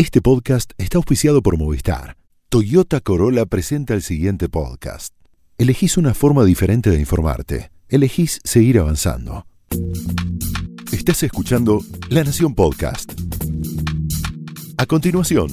Este 0.00 0.22
podcast 0.22 0.72
está 0.78 0.96
auspiciado 0.96 1.42
por 1.42 1.58
Movistar. 1.58 2.16
Toyota 2.48 3.02
Corolla 3.02 3.44
presenta 3.44 3.92
el 3.92 4.00
siguiente 4.00 4.48
podcast. 4.48 5.12
Elegís 5.58 5.98
una 5.98 6.14
forma 6.14 6.42
diferente 6.46 6.88
de 6.88 6.98
informarte. 6.98 7.70
Elegís 7.86 8.40
seguir 8.42 8.78
avanzando. 8.78 9.44
Estás 10.90 11.22
escuchando 11.22 11.84
La 12.08 12.24
Nación 12.24 12.54
Podcast. 12.54 13.12
A 14.78 14.86
continuación, 14.86 15.50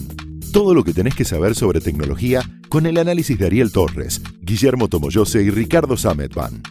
todo 0.53 0.73
lo 0.73 0.85
que 0.85 0.93
tenés 0.93 1.15
que 1.15 1.25
saber 1.25 1.53
sobre 1.53 1.81
tecnología 1.81 2.41
con 2.69 2.85
el 2.85 2.99
análisis 2.99 3.37
de 3.37 3.47
Ariel 3.47 3.73
Torres, 3.73 4.21
Guillermo 4.39 4.87
Tomoyose 4.87 5.43
y 5.43 5.49
Ricardo 5.49 5.97
Sametban. 5.97 6.63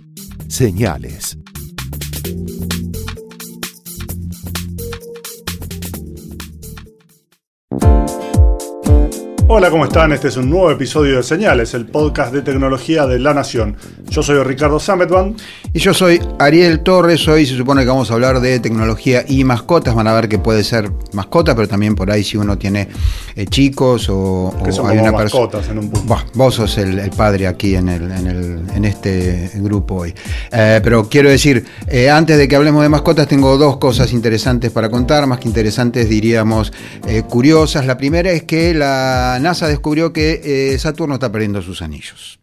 Señales. 0.48 1.36
Hola, 9.48 9.70
¿cómo 9.70 9.84
están? 9.84 10.10
Este 10.10 10.26
es 10.26 10.36
un 10.36 10.50
nuevo 10.50 10.72
episodio 10.72 11.18
de 11.18 11.22
Señales, 11.22 11.72
el 11.74 11.86
podcast 11.86 12.32
de 12.32 12.42
tecnología 12.42 13.06
de 13.06 13.20
La 13.20 13.32
Nación. 13.32 13.76
Yo 14.08 14.20
soy 14.20 14.42
Ricardo 14.42 14.80
Sametban. 14.80 15.36
Y 15.72 15.78
yo 15.78 15.94
soy 15.94 16.20
Ariel 16.40 16.80
Torres. 16.80 17.28
Hoy 17.28 17.46
se 17.46 17.56
supone 17.56 17.82
que 17.82 17.88
vamos 17.88 18.10
a 18.10 18.14
hablar 18.14 18.40
de 18.40 18.58
tecnología 18.58 19.24
y 19.28 19.44
mascotas. 19.44 19.94
Van 19.94 20.08
a 20.08 20.14
ver 20.14 20.28
que 20.28 20.40
puede 20.40 20.64
ser 20.64 20.90
mascota, 21.12 21.54
pero 21.54 21.68
también 21.68 21.94
por 21.94 22.10
ahí 22.10 22.24
si 22.24 22.36
uno 22.36 22.58
tiene 22.58 22.88
eh, 23.36 23.46
chicos 23.46 24.08
o, 24.10 24.52
Que 24.64 24.72
son 24.72 24.86
hay 24.90 24.96
como 24.98 25.10
una 25.10 25.16
persona. 25.18 25.60
en 25.70 25.78
un 25.78 25.90
punto. 25.90 26.08
Bah, 26.08 26.24
vos 26.34 26.54
sos 26.56 26.76
el, 26.78 26.98
el 26.98 27.10
padre 27.10 27.46
aquí 27.46 27.76
en, 27.76 27.88
el, 27.88 28.10
en, 28.10 28.26
el- 28.26 28.62
en 28.74 28.84
este 28.84 29.52
grupo 29.56 29.94
hoy. 29.96 30.14
Eh, 30.50 30.80
pero 30.82 31.08
quiero 31.08 31.30
decir, 31.30 31.64
eh, 31.86 32.10
antes 32.10 32.36
de 32.36 32.48
que 32.48 32.56
hablemos 32.56 32.82
de 32.82 32.88
mascotas, 32.88 33.28
tengo 33.28 33.56
dos 33.58 33.76
cosas 33.76 34.12
interesantes 34.12 34.72
para 34.72 34.88
contar, 34.90 35.24
más 35.28 35.38
que 35.38 35.46
interesantes, 35.46 36.08
diríamos 36.08 36.72
curiosas. 37.28 37.86
La 37.86 37.96
primera 37.96 38.30
es 38.32 38.42
que 38.42 38.74
la 38.74 39.35
NASA 39.38 39.68
descubrió 39.68 40.12
que 40.12 40.72
eh, 40.72 40.78
Saturno 40.78 41.14
está 41.14 41.30
perdiendo 41.32 41.62
sus 41.62 41.82
anillos. 41.82 42.40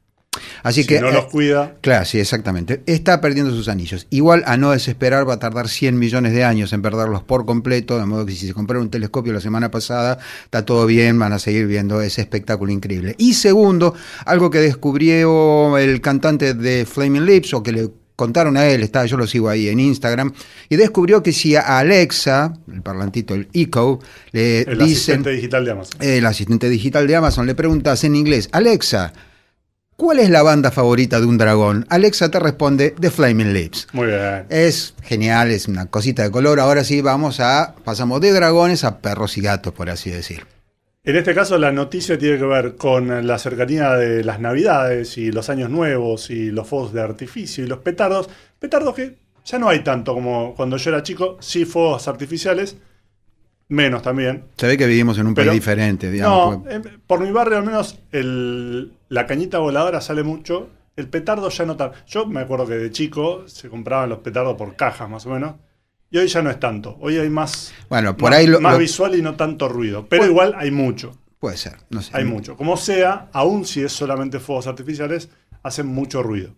Así 0.63 0.81
Si 0.81 0.87
que 0.87 0.99
no 1.01 1.09
eh, 1.09 1.13
los 1.13 1.25
cuida, 1.25 1.75
Claro, 1.81 2.05
sí, 2.05 2.19
exactamente. 2.19 2.81
Está 2.85 3.21
perdiendo 3.21 3.51
sus 3.51 3.67
anillos. 3.67 4.07
Igual 4.09 4.43
a 4.45 4.57
no 4.57 4.71
desesperar 4.71 5.27
va 5.27 5.35
a 5.35 5.39
tardar 5.39 5.67
100 5.67 5.97
millones 5.97 6.33
de 6.33 6.43
años 6.43 6.73
en 6.73 6.81
perderlos 6.81 7.23
por 7.23 7.45
completo, 7.45 7.99
de 7.99 8.05
modo 8.05 8.25
que 8.25 8.33
si 8.33 8.47
se 8.47 8.53
compraron 8.53 8.85
un 8.85 8.89
telescopio 8.89 9.33
la 9.33 9.41
semana 9.41 9.69
pasada, 9.69 10.19
está 10.45 10.65
todo 10.65 10.85
bien, 10.85 11.19
van 11.19 11.33
a 11.33 11.39
seguir 11.39 11.67
viendo 11.67 12.01
ese 12.01 12.21
espectáculo 12.21 12.71
increíble. 12.71 13.15
Y 13.17 13.33
segundo, 13.33 13.93
algo 14.25 14.49
que 14.49 14.59
descubrió 14.59 15.77
el 15.77 16.01
cantante 16.01 16.53
de 16.53 16.85
Flaming 16.85 17.25
Lips, 17.25 17.53
o 17.53 17.61
que 17.61 17.71
le 17.71 17.89
contaron 18.15 18.57
a 18.57 18.67
él, 18.67 18.83
está, 18.83 19.05
yo 19.05 19.17
lo 19.17 19.27
sigo 19.27 19.49
ahí 19.49 19.69
en 19.69 19.79
Instagram, 19.79 20.33
y 20.69 20.75
descubrió 20.75 21.23
que 21.23 21.33
si 21.33 21.55
a 21.55 21.79
Alexa, 21.79 22.53
el 22.71 22.81
parlantito, 22.81 23.33
el 23.33 23.47
Echo, 23.53 23.99
le 24.31 24.61
el 24.61 24.77
dicen... 24.77 24.85
asistente 24.85 25.29
digital 25.31 25.65
de 25.65 25.71
Amazon. 25.71 25.97
El 26.01 26.25
asistente 26.25 26.69
digital 26.69 27.07
de 27.07 27.15
Amazon 27.15 27.47
le 27.47 27.55
preguntas 27.55 28.03
en 28.03 28.15
inglés, 28.15 28.49
Alexa, 28.51 29.13
¿cuál 29.95 30.19
es 30.19 30.29
la 30.29 30.43
banda 30.43 30.71
favorita 30.71 31.19
de 31.19 31.25
un 31.25 31.37
dragón? 31.37 31.85
Alexa 31.89 32.29
te 32.29 32.39
responde 32.39 32.95
The 32.99 33.09
Flaming 33.09 33.53
Lips. 33.53 33.87
Muy 33.93 34.07
bien. 34.07 34.45
Es 34.49 34.93
genial, 35.01 35.51
es 35.51 35.67
una 35.67 35.85
cosita 35.85 36.23
de 36.23 36.31
color. 36.31 36.59
Ahora 36.59 36.83
sí 36.83 37.01
vamos 37.01 37.39
a, 37.39 37.75
pasamos 37.83 38.21
de 38.21 38.31
dragones 38.31 38.83
a 38.83 38.99
perros 38.99 39.37
y 39.37 39.41
gatos, 39.41 39.73
por 39.73 39.89
así 39.89 40.09
decir. 40.09 40.45
En 41.05 41.17
este 41.17 41.35
caso, 41.35 41.57
la 41.57 41.69
noticia 41.73 42.17
tiene 42.17 42.37
que 42.37 42.45
ver 42.45 42.77
con 42.77 43.27
la 43.27 43.37
cercanía 43.37 43.91
de 43.95 44.23
las 44.23 44.39
Navidades 44.39 45.17
y 45.17 45.33
los 45.33 45.49
Años 45.49 45.69
Nuevos 45.69 46.29
y 46.29 46.49
los 46.49 46.65
fuegos 46.65 46.93
de 46.93 47.01
artificio 47.01 47.65
y 47.65 47.67
los 47.67 47.79
petardos. 47.79 48.29
Petardos 48.57 48.95
que 48.95 49.17
ya 49.43 49.59
no 49.59 49.67
hay 49.67 49.81
tanto 49.83 50.13
como 50.13 50.55
cuando 50.55 50.77
yo 50.77 50.91
era 50.91 51.03
chico, 51.03 51.35
sí 51.41 51.65
fuegos 51.65 52.07
artificiales, 52.07 52.77
menos 53.67 54.01
también. 54.01 54.45
Se 54.55 54.65
ve 54.65 54.77
que 54.77 54.87
vivimos 54.87 55.17
en 55.17 55.27
un 55.27 55.33
Pero- 55.33 55.51
país 55.51 55.59
diferente, 55.61 56.09
digamos. 56.09 56.51
No, 56.55 56.63
porque- 56.63 56.75
em, 56.75 56.83
por 57.05 57.19
mi 57.19 57.31
barrio 57.31 57.57
al 57.57 57.65
menos 57.65 57.99
el- 58.13 58.93
la 59.09 59.27
cañita 59.27 59.59
voladora 59.59 59.99
sale 59.99 60.23
mucho. 60.23 60.69
El 60.95 61.09
petardo 61.09 61.49
ya 61.49 61.65
no 61.65 61.75
tanto. 61.75 61.97
Yo 62.07 62.25
me 62.27 62.39
acuerdo 62.39 62.65
que 62.65 62.75
de 62.75 62.91
chico 62.91 63.43
se 63.47 63.67
compraban 63.67 64.07
los 64.07 64.19
petardos 64.19 64.55
por 64.55 64.77
cajas 64.77 65.09
más 65.09 65.25
o 65.25 65.31
menos. 65.31 65.55
Y 66.13 66.19
hoy 66.19 66.27
ya 66.27 66.43
no 66.43 66.51
es 66.51 66.59
tanto. 66.59 66.95
Hoy 67.01 67.17
hay 67.17 67.27
más, 67.31 67.73
Bueno, 67.89 68.15
por 68.15 68.29
más, 68.29 68.39
ahí 68.39 68.45
lo- 68.45 68.61
más 68.61 68.73
lo- 68.73 68.77
visual 68.79 69.15
y 69.15 69.23
no 69.23 69.35
tanto 69.35 69.67
ruido. 69.67 70.05
Pero 70.07 70.21
Bueno. 70.21 70.31
igual 70.31 70.53
hay 70.57 70.69
mucho. 70.69 71.17
puede 71.39 71.57
ser, 71.57 71.73
no 71.89 72.01
sé. 72.01 72.11
Hay 72.15 72.23
mucho. 72.23 72.55
Como 72.55 72.77
sea, 72.77 73.29
aun 73.33 73.65
si 73.65 73.81
es 73.81 73.91
solamente 73.91 74.39
fuegos 74.39 74.65
artificiales, 74.67 75.27
hacen 75.63 75.87
mucho 75.87 76.23
ruido. 76.23 76.55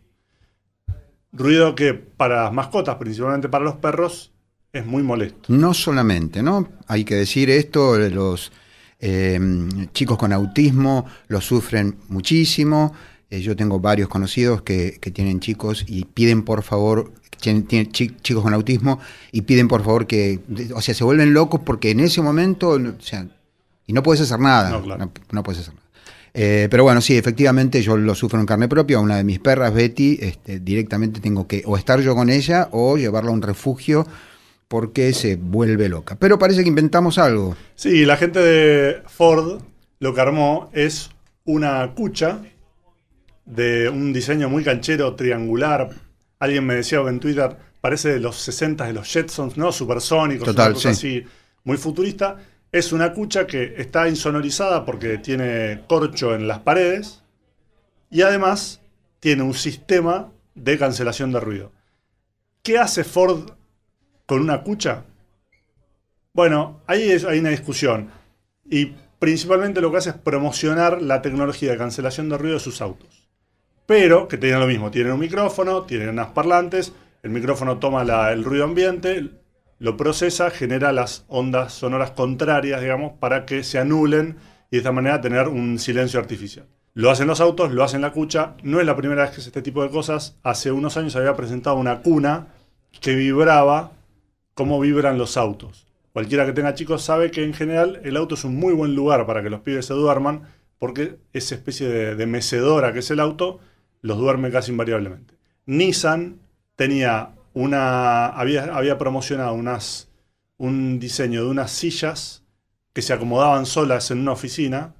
Ruido 1.31 1.73
que 1.73 1.93
para 1.95 2.43
las 2.43 2.53
mascotas, 2.53 2.95
principalmente 2.97 3.49
para 3.49 3.63
los 3.65 3.75
perros, 3.77 4.31
es 4.73 4.85
muy 4.85 5.01
molesto. 5.03 5.39
No 5.47 5.73
solamente, 5.73 6.43
¿no? 6.43 6.67
Hay 6.87 7.03
que 7.05 7.15
decir 7.15 7.49
esto, 7.49 7.97
los 7.97 8.51
eh, 8.99 9.39
chicos 9.93 10.17
con 10.17 10.33
autismo 10.33 11.05
lo 11.29 11.39
sufren 11.41 11.97
muchísimo. 12.09 12.93
Eh, 13.35 13.41
yo 13.41 13.55
tengo 13.55 13.79
varios 13.79 14.07
conocidos 14.09 14.61
que, 14.61 14.97
que 15.01 15.11
tienen 15.11 15.39
chicos 15.39 15.83
y 15.87 16.05
piden 16.05 16.43
por 16.43 16.63
favor, 16.63 17.11
tienen, 17.41 17.63
tienen 17.65 17.91
chi- 17.91 18.15
chicos 18.21 18.43
con 18.43 18.53
autismo 18.53 18.99
y 19.31 19.41
piden 19.41 19.67
por 19.67 19.83
favor 19.83 20.07
que, 20.07 20.39
o 20.73 20.81
sea, 20.81 20.93
se 20.93 21.03
vuelven 21.03 21.33
locos 21.33 21.61
porque 21.65 21.91
en 21.91 21.99
ese 21.99 22.21
momento, 22.21 22.77
no- 22.79 22.95
o 22.97 23.01
sea, 23.01 23.27
y 23.87 23.93
no 23.93 24.01
puedes 24.03 24.21
hacer 24.21 24.39
nada. 24.39 24.69
No, 24.69 24.81
claro. 24.83 25.05
no, 25.05 25.11
no 25.31 25.43
puedes 25.43 25.61
hacer 25.61 25.73
nada. 25.73 25.85
Eh, 26.33 26.67
pero 26.69 26.83
bueno, 26.83 26.99
sí, 27.01 27.15
efectivamente 27.15 27.81
yo 27.81 27.95
lo 27.97 28.13
sufro 28.13 28.39
en 28.39 28.45
carne 28.45 28.67
propia. 28.67 28.99
Una 28.99 29.15
de 29.17 29.23
mis 29.23 29.39
perras, 29.39 29.73
Betty, 29.73 30.17
este, 30.21 30.59
directamente 30.59 31.21
tengo 31.21 31.47
que 31.47 31.63
o 31.65 31.77
estar 31.77 32.01
yo 32.01 32.13
con 32.15 32.29
ella 32.29 32.67
o 32.71 32.97
llevarla 32.97 33.29
a 33.29 33.33
un 33.33 33.41
refugio 33.41 34.05
porque 34.67 35.13
se 35.13 35.35
vuelve 35.37 35.87
loca. 35.87 36.15
Pero 36.19 36.37
parece 36.39 36.63
que 36.63 36.67
inventamos 36.69 37.17
algo. 37.19 37.55
Sí, 37.75 38.03
la 38.05 38.17
gente 38.17 38.39
de 38.39 39.01
Ford 39.07 39.61
lo 39.99 40.13
que 40.13 40.21
armó 40.21 40.69
es 40.73 41.09
una 41.45 41.93
cucha 41.93 42.39
de 43.45 43.89
un 43.89 44.11
diseño 44.13 44.49
muy 44.49 44.63
canchero, 44.63 45.15
triangular. 45.15 45.89
Alguien 46.39 46.65
me 46.65 46.75
decía 46.75 46.99
en 47.07 47.19
Twitter, 47.19 47.55
parece 47.81 48.09
de 48.13 48.19
los 48.19 48.37
60 48.37 48.85
de 48.85 48.93
los 48.93 49.07
Jetsons, 49.11 49.57
¿no? 49.57 49.71
Supersónicos, 49.71 50.45
Total, 50.47 50.67
una 50.69 50.73
cosa 50.75 50.93
sí. 50.93 51.19
así 51.19 51.27
muy 51.63 51.77
futurista. 51.77 52.37
Es 52.71 52.91
una 52.91 53.13
cucha 53.13 53.47
que 53.47 53.75
está 53.77 54.09
insonorizada 54.09 54.83
porque 54.85 55.17
tiene 55.19 55.81
corcho 55.87 56.35
en 56.35 56.47
las 56.47 56.59
paredes 56.59 57.23
y 58.09 58.21
además 58.21 58.81
tiene 59.19 59.43
un 59.43 59.53
sistema 59.53 60.31
de 60.55 60.77
cancelación 60.77 61.31
de 61.31 61.39
ruido. 61.39 61.71
¿Qué 62.63 62.77
hace 62.79 63.03
Ford 63.03 63.51
con 64.25 64.41
una 64.41 64.61
cucha? 64.63 65.03
Bueno, 66.33 66.81
ahí 66.87 67.03
es- 67.11 67.23
hay 67.25 67.39
una 67.39 67.49
discusión. 67.49 68.09
Y 68.69 68.93
principalmente 69.19 69.79
lo 69.81 69.91
que 69.91 69.97
hace 69.97 70.09
es 70.09 70.15
promocionar 70.17 71.01
la 71.01 71.21
tecnología 71.21 71.71
de 71.71 71.77
cancelación 71.77 72.29
de 72.29 72.37
ruido 72.37 72.55
de 72.55 72.59
sus 72.59 72.81
autos. 72.81 73.24
Pero 73.85 74.27
que 74.27 74.37
tienen 74.37 74.59
lo 74.59 74.67
mismo, 74.67 74.89
tienen 74.91 75.13
un 75.13 75.19
micrófono, 75.19 75.83
tienen 75.83 76.09
unas 76.09 76.27
parlantes, 76.27 76.93
el 77.21 77.29
micrófono 77.31 77.77
toma 77.77 78.01
el 78.31 78.43
ruido 78.43 78.63
ambiente, 78.63 79.29
lo 79.79 79.97
procesa, 79.97 80.49
genera 80.49 80.91
las 80.91 81.25
ondas 81.27 81.73
sonoras 81.73 82.11
contrarias, 82.11 82.81
digamos, 82.81 83.13
para 83.19 83.45
que 83.45 83.63
se 83.63 83.77
anulen 83.77 84.37
y 84.71 84.75
de 84.75 84.77
esta 84.77 84.91
manera 84.91 85.21
tener 85.21 85.47
un 85.47 85.77
silencio 85.79 86.19
artificial. 86.19 86.65
Lo 86.93 87.11
hacen 87.11 87.27
los 87.27 87.41
autos, 87.41 87.71
lo 87.73 87.83
hacen 87.83 88.01
la 88.01 88.13
cucha. 88.13 88.55
No 88.63 88.79
es 88.79 88.85
la 88.85 88.95
primera 88.95 89.23
vez 89.23 89.31
que 89.31 89.41
hace 89.41 89.49
este 89.49 89.61
tipo 89.61 89.83
de 89.83 89.89
cosas. 89.89 90.37
Hace 90.43 90.71
unos 90.71 90.95
años 90.95 91.15
había 91.17 91.35
presentado 91.35 91.75
una 91.75 92.01
cuna 92.01 92.47
que 93.01 93.15
vibraba 93.15 93.91
como 94.53 94.79
vibran 94.79 95.17
los 95.17 95.35
autos. 95.35 95.87
Cualquiera 96.13 96.45
que 96.45 96.53
tenga 96.53 96.73
chicos 96.73 97.03
sabe 97.03 97.31
que 97.31 97.43
en 97.43 97.53
general 97.53 97.99
el 98.05 98.15
auto 98.15 98.35
es 98.35 98.45
un 98.45 98.55
muy 98.55 98.73
buen 98.73 98.95
lugar 98.95 99.25
para 99.25 99.43
que 99.43 99.49
los 99.49 99.59
pibes 99.59 99.85
se 99.85 99.93
duerman, 99.93 100.43
porque 100.79 101.17
esa 101.33 101.55
especie 101.55 101.89
de 101.89 102.25
mecedora 102.25 102.93
que 102.93 102.99
es 102.99 103.11
el 103.11 103.19
auto 103.19 103.59
los 104.05 104.19
duerme 104.19 104.51
casi 104.51 104.71
invariablemente. 104.71 105.33
Nissan 105.65 106.39
tenía 106.75 107.31
una. 107.53 108.27
había, 108.27 108.65
había 108.75 108.99
promocionado 108.99 109.53
unas, 109.53 110.09
un 110.57 110.99
diseño 110.99 111.43
de 111.43 111.49
unas 111.49 111.71
sillas 111.71 112.43
que 112.93 113.01
se 113.01 113.13
acomodaban 113.13 113.65
solas 113.65 114.11
en 114.11 114.19
una 114.19 114.33
oficina. 114.33 114.93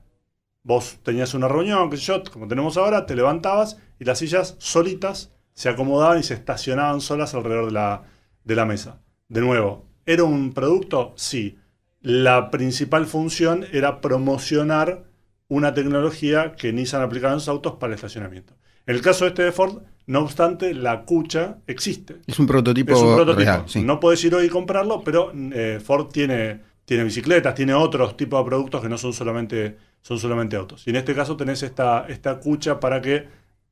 Vos 0.64 0.98
tenías 1.04 1.36
una 1.36 1.48
reunión, 1.48 1.92
sé 1.92 1.98
yo, 1.98 2.24
como 2.24 2.48
tenemos 2.48 2.78
ahora, 2.78 3.06
te 3.06 3.16
levantabas 3.16 3.78
y 4.00 4.06
las 4.06 4.18
sillas 4.18 4.56
solitas 4.58 5.32
se 5.54 5.70
acomodaban 5.70 6.18
y 6.20 6.24
se 6.24 6.34
estacionaban 6.34 7.00
solas 7.00 7.36
alrededor 7.36 7.68
de 7.68 7.74
la, 7.74 8.04
de 8.44 8.56
la 8.56 8.66
mesa. 8.66 9.02
De 9.30 9.42
nuevo, 9.42 9.86
¿era 10.08 10.24
un 10.24 10.52
producto? 10.54 11.14
Sí. 11.16 11.60
La 12.02 12.50
principal 12.50 13.06
función 13.06 13.68
era 13.72 14.02
promocionar 14.02 15.04
una 15.48 15.76
tecnología 15.76 16.56
que 16.56 16.74
Nissan 16.74 17.04
aplicaba 17.04 17.34
en 17.34 17.40
sus 17.40 17.50
autos 17.50 17.76
para 17.76 17.94
el 17.94 17.96
estacionamiento. 17.96 18.56
En 18.88 18.96
el 18.96 19.02
caso 19.02 19.26
este 19.28 19.44
de 19.44 19.52
Ford, 19.52 19.82
no 20.08 20.20
obstante, 20.22 20.74
la 20.74 21.04
cucha 21.04 21.58
existe. 21.68 22.18
Es 22.28 22.38
un 22.40 22.46
prototipo, 22.48 22.94
Es 22.94 23.00
un 23.00 23.16
prototipo. 23.16 23.40
real. 23.40 23.64
sí. 23.68 23.82
No 23.82 24.00
podés 24.00 24.24
ir 24.24 24.36
hoy 24.36 24.46
y 24.46 24.50
comprarlo, 24.50 25.04
pero 25.04 25.32
eh, 25.54 25.80
Ford 25.84 26.08
tiene, 26.12 26.60
tiene 26.86 27.04
bicicletas, 27.04 27.56
tiene 27.56 27.74
otros 27.74 28.16
tipos 28.16 28.40
de 28.44 28.46
productos 28.50 28.82
que 28.82 28.90
no 28.90 28.98
son 28.98 29.14
solamente, 29.14 29.78
son 30.02 30.20
solamente 30.20 30.56
autos. 30.56 30.86
Y 30.86 30.92
en 30.92 30.98
este 30.98 31.16
caso 31.16 31.36
tenés 31.36 31.64
esta, 31.64 32.06
esta 32.08 32.40
cucha 32.40 32.80
para 32.80 33.02
que 33.02 33.28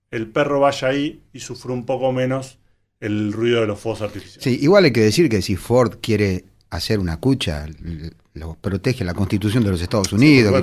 el 0.10 0.27
perro 0.27 0.60
vaya 0.60 0.88
ahí 0.88 1.21
y 1.33 1.39
sufra 1.39 1.74
un 1.74 1.86
poco 1.86 2.12
menos 2.12 2.57
el 3.00 3.33
ruido 3.33 3.62
de 3.62 3.68
los 3.68 3.80
fuegos 3.80 4.01
artificiales. 4.01 4.44
Sí, 4.44 4.57
igual 4.62 4.86
hay 4.86 4.94
que 4.94 5.01
decir 5.01 5.30
que 5.30 5.42
si 5.42 5.56
Ford 5.56 5.98
quiere 6.01 6.45
hacer 6.75 6.99
una 6.99 7.17
cucha, 7.17 7.65
lo 8.33 8.55
protege 8.55 9.03
la 9.03 9.13
Constitución 9.13 9.63
de 9.63 9.71
los 9.71 9.81
Estados 9.81 10.11
Unidos. 10.11 10.53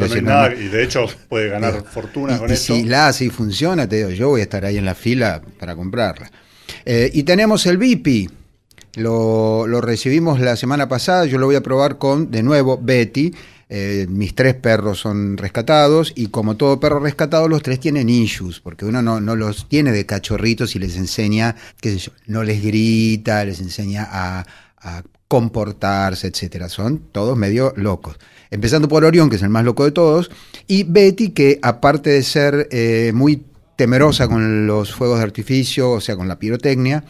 y 0.58 0.68
de 0.68 0.82
hecho 0.82 1.06
puede 1.28 1.48
ganar 1.48 1.84
fortuna 1.84 2.38
con 2.38 2.50
eso. 2.50 2.74
Si 2.74 2.84
la 2.84 3.08
hace 3.08 3.26
y 3.26 3.30
funciona, 3.30 3.88
te 3.88 3.96
digo, 3.96 4.10
yo 4.10 4.28
voy 4.28 4.40
a 4.40 4.44
estar 4.44 4.64
ahí 4.64 4.76
en 4.76 4.84
la 4.84 4.94
fila 4.94 5.40
para 5.58 5.76
comprarla. 5.76 6.30
Eh, 6.84 7.10
y 7.12 7.22
tenemos 7.22 7.66
el 7.66 7.78
VIP. 7.78 8.30
Lo, 8.96 9.68
lo, 9.68 9.80
recibimos 9.80 10.40
la 10.40 10.56
semana 10.56 10.88
pasada, 10.88 11.24
yo 11.24 11.38
lo 11.38 11.46
voy 11.46 11.54
a 11.54 11.60
probar 11.60 11.96
con, 11.98 12.32
de 12.32 12.42
nuevo, 12.42 12.76
Betty. 12.76 13.32
Eh, 13.72 14.06
mis 14.08 14.34
tres 14.34 14.56
perros 14.56 14.98
son 14.98 15.36
rescatados 15.36 16.12
y 16.16 16.26
como 16.26 16.56
todo 16.56 16.80
perro 16.80 16.98
rescatado, 16.98 17.46
los 17.46 17.62
tres 17.62 17.78
tienen 17.78 18.08
issues, 18.08 18.58
porque 18.58 18.84
uno 18.84 19.00
no, 19.00 19.20
no 19.20 19.36
los 19.36 19.68
tiene 19.68 19.92
de 19.92 20.06
cachorritos 20.06 20.74
y 20.74 20.80
les 20.80 20.96
enseña, 20.96 21.54
qué 21.80 21.92
sé 21.92 21.98
yo, 21.98 22.12
no 22.26 22.42
les 22.42 22.64
grita, 22.64 23.44
les 23.44 23.60
enseña 23.60 24.08
a, 24.10 24.44
a 24.78 25.04
comportarse, 25.30 26.26
etcétera. 26.26 26.68
Son 26.68 26.98
todos 27.12 27.38
medio 27.38 27.72
locos. 27.76 28.18
Empezando 28.50 28.88
por 28.88 29.04
Orión, 29.04 29.30
que 29.30 29.36
es 29.36 29.42
el 29.42 29.48
más 29.48 29.64
loco 29.64 29.84
de 29.84 29.92
todos, 29.92 30.28
y 30.66 30.82
Betty, 30.82 31.28
que 31.30 31.60
aparte 31.62 32.10
de 32.10 32.24
ser 32.24 32.66
eh, 32.72 33.12
muy 33.14 33.44
temerosa 33.76 34.26
con 34.26 34.66
los 34.66 34.92
fuegos 34.92 35.18
de 35.18 35.24
artificio, 35.24 35.92
o 35.92 36.00
sea, 36.00 36.16
con 36.16 36.26
la 36.26 36.40
pirotecnia, 36.40 37.04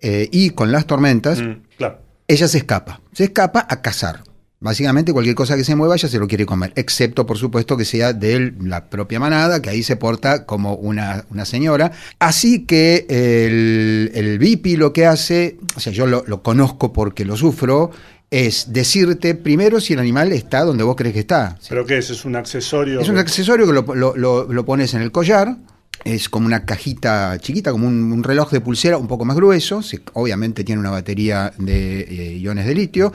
eh, 0.00 0.30
y 0.32 0.48
con 0.50 0.72
las 0.72 0.86
tormentas, 0.86 1.42
mm, 1.42 1.84
ella 2.26 2.48
se 2.48 2.56
escapa. 2.56 3.02
Se 3.12 3.24
escapa 3.24 3.66
a 3.68 3.82
cazar. 3.82 4.22
Básicamente 4.60 5.12
cualquier 5.12 5.36
cosa 5.36 5.56
que 5.56 5.62
se 5.62 5.76
mueva 5.76 5.94
ya 5.94 6.08
se 6.08 6.18
lo 6.18 6.26
quiere 6.26 6.44
comer, 6.44 6.72
excepto 6.74 7.24
por 7.26 7.38
supuesto 7.38 7.76
que 7.76 7.84
sea 7.84 8.12
de 8.12 8.52
la 8.60 8.90
propia 8.90 9.20
manada, 9.20 9.62
que 9.62 9.70
ahí 9.70 9.84
se 9.84 9.94
porta 9.94 10.46
como 10.46 10.74
una, 10.74 11.24
señora. 11.44 11.92
Así 12.18 12.66
que 12.66 13.06
el, 13.08 14.10
el 14.14 14.38
VIP 14.40 14.76
lo 14.76 14.92
que 14.92 15.06
hace, 15.06 15.58
o 15.76 15.80
sea, 15.80 15.92
yo 15.92 16.06
lo, 16.08 16.42
conozco 16.42 16.92
porque 16.92 17.24
lo 17.24 17.36
sufro, 17.36 17.92
es 18.32 18.72
decirte 18.72 19.36
primero 19.36 19.80
si 19.80 19.92
el 19.92 20.00
animal 20.00 20.32
está 20.32 20.64
donde 20.64 20.82
vos 20.82 20.96
crees 20.96 21.14
que 21.14 21.20
está. 21.20 21.56
¿Pero 21.68 21.86
qué 21.86 21.98
es? 21.98 22.10
¿Es 22.10 22.24
un 22.24 22.34
accesorio? 22.34 23.00
Es 23.00 23.08
un 23.08 23.18
accesorio 23.18 23.64
que 23.64 23.72
lo, 23.72 24.16
lo 24.16 24.64
pones 24.64 24.92
en 24.94 25.02
el 25.02 25.12
collar 25.12 25.56
es 26.04 26.28
como 26.28 26.46
una 26.46 26.64
cajita 26.64 27.38
chiquita, 27.38 27.72
como 27.72 27.86
un, 27.86 28.22
reloj 28.22 28.50
de 28.50 28.60
pulsera 28.60 28.98
un 28.98 29.08
poco 29.08 29.24
más 29.24 29.36
grueso. 29.36 29.80
obviamente 30.14 30.64
tiene 30.64 30.80
una 30.80 30.90
batería 30.90 31.52
de 31.58 32.00
eh, 32.00 32.38
iones 32.38 32.66
de 32.66 32.74
litio 32.74 33.12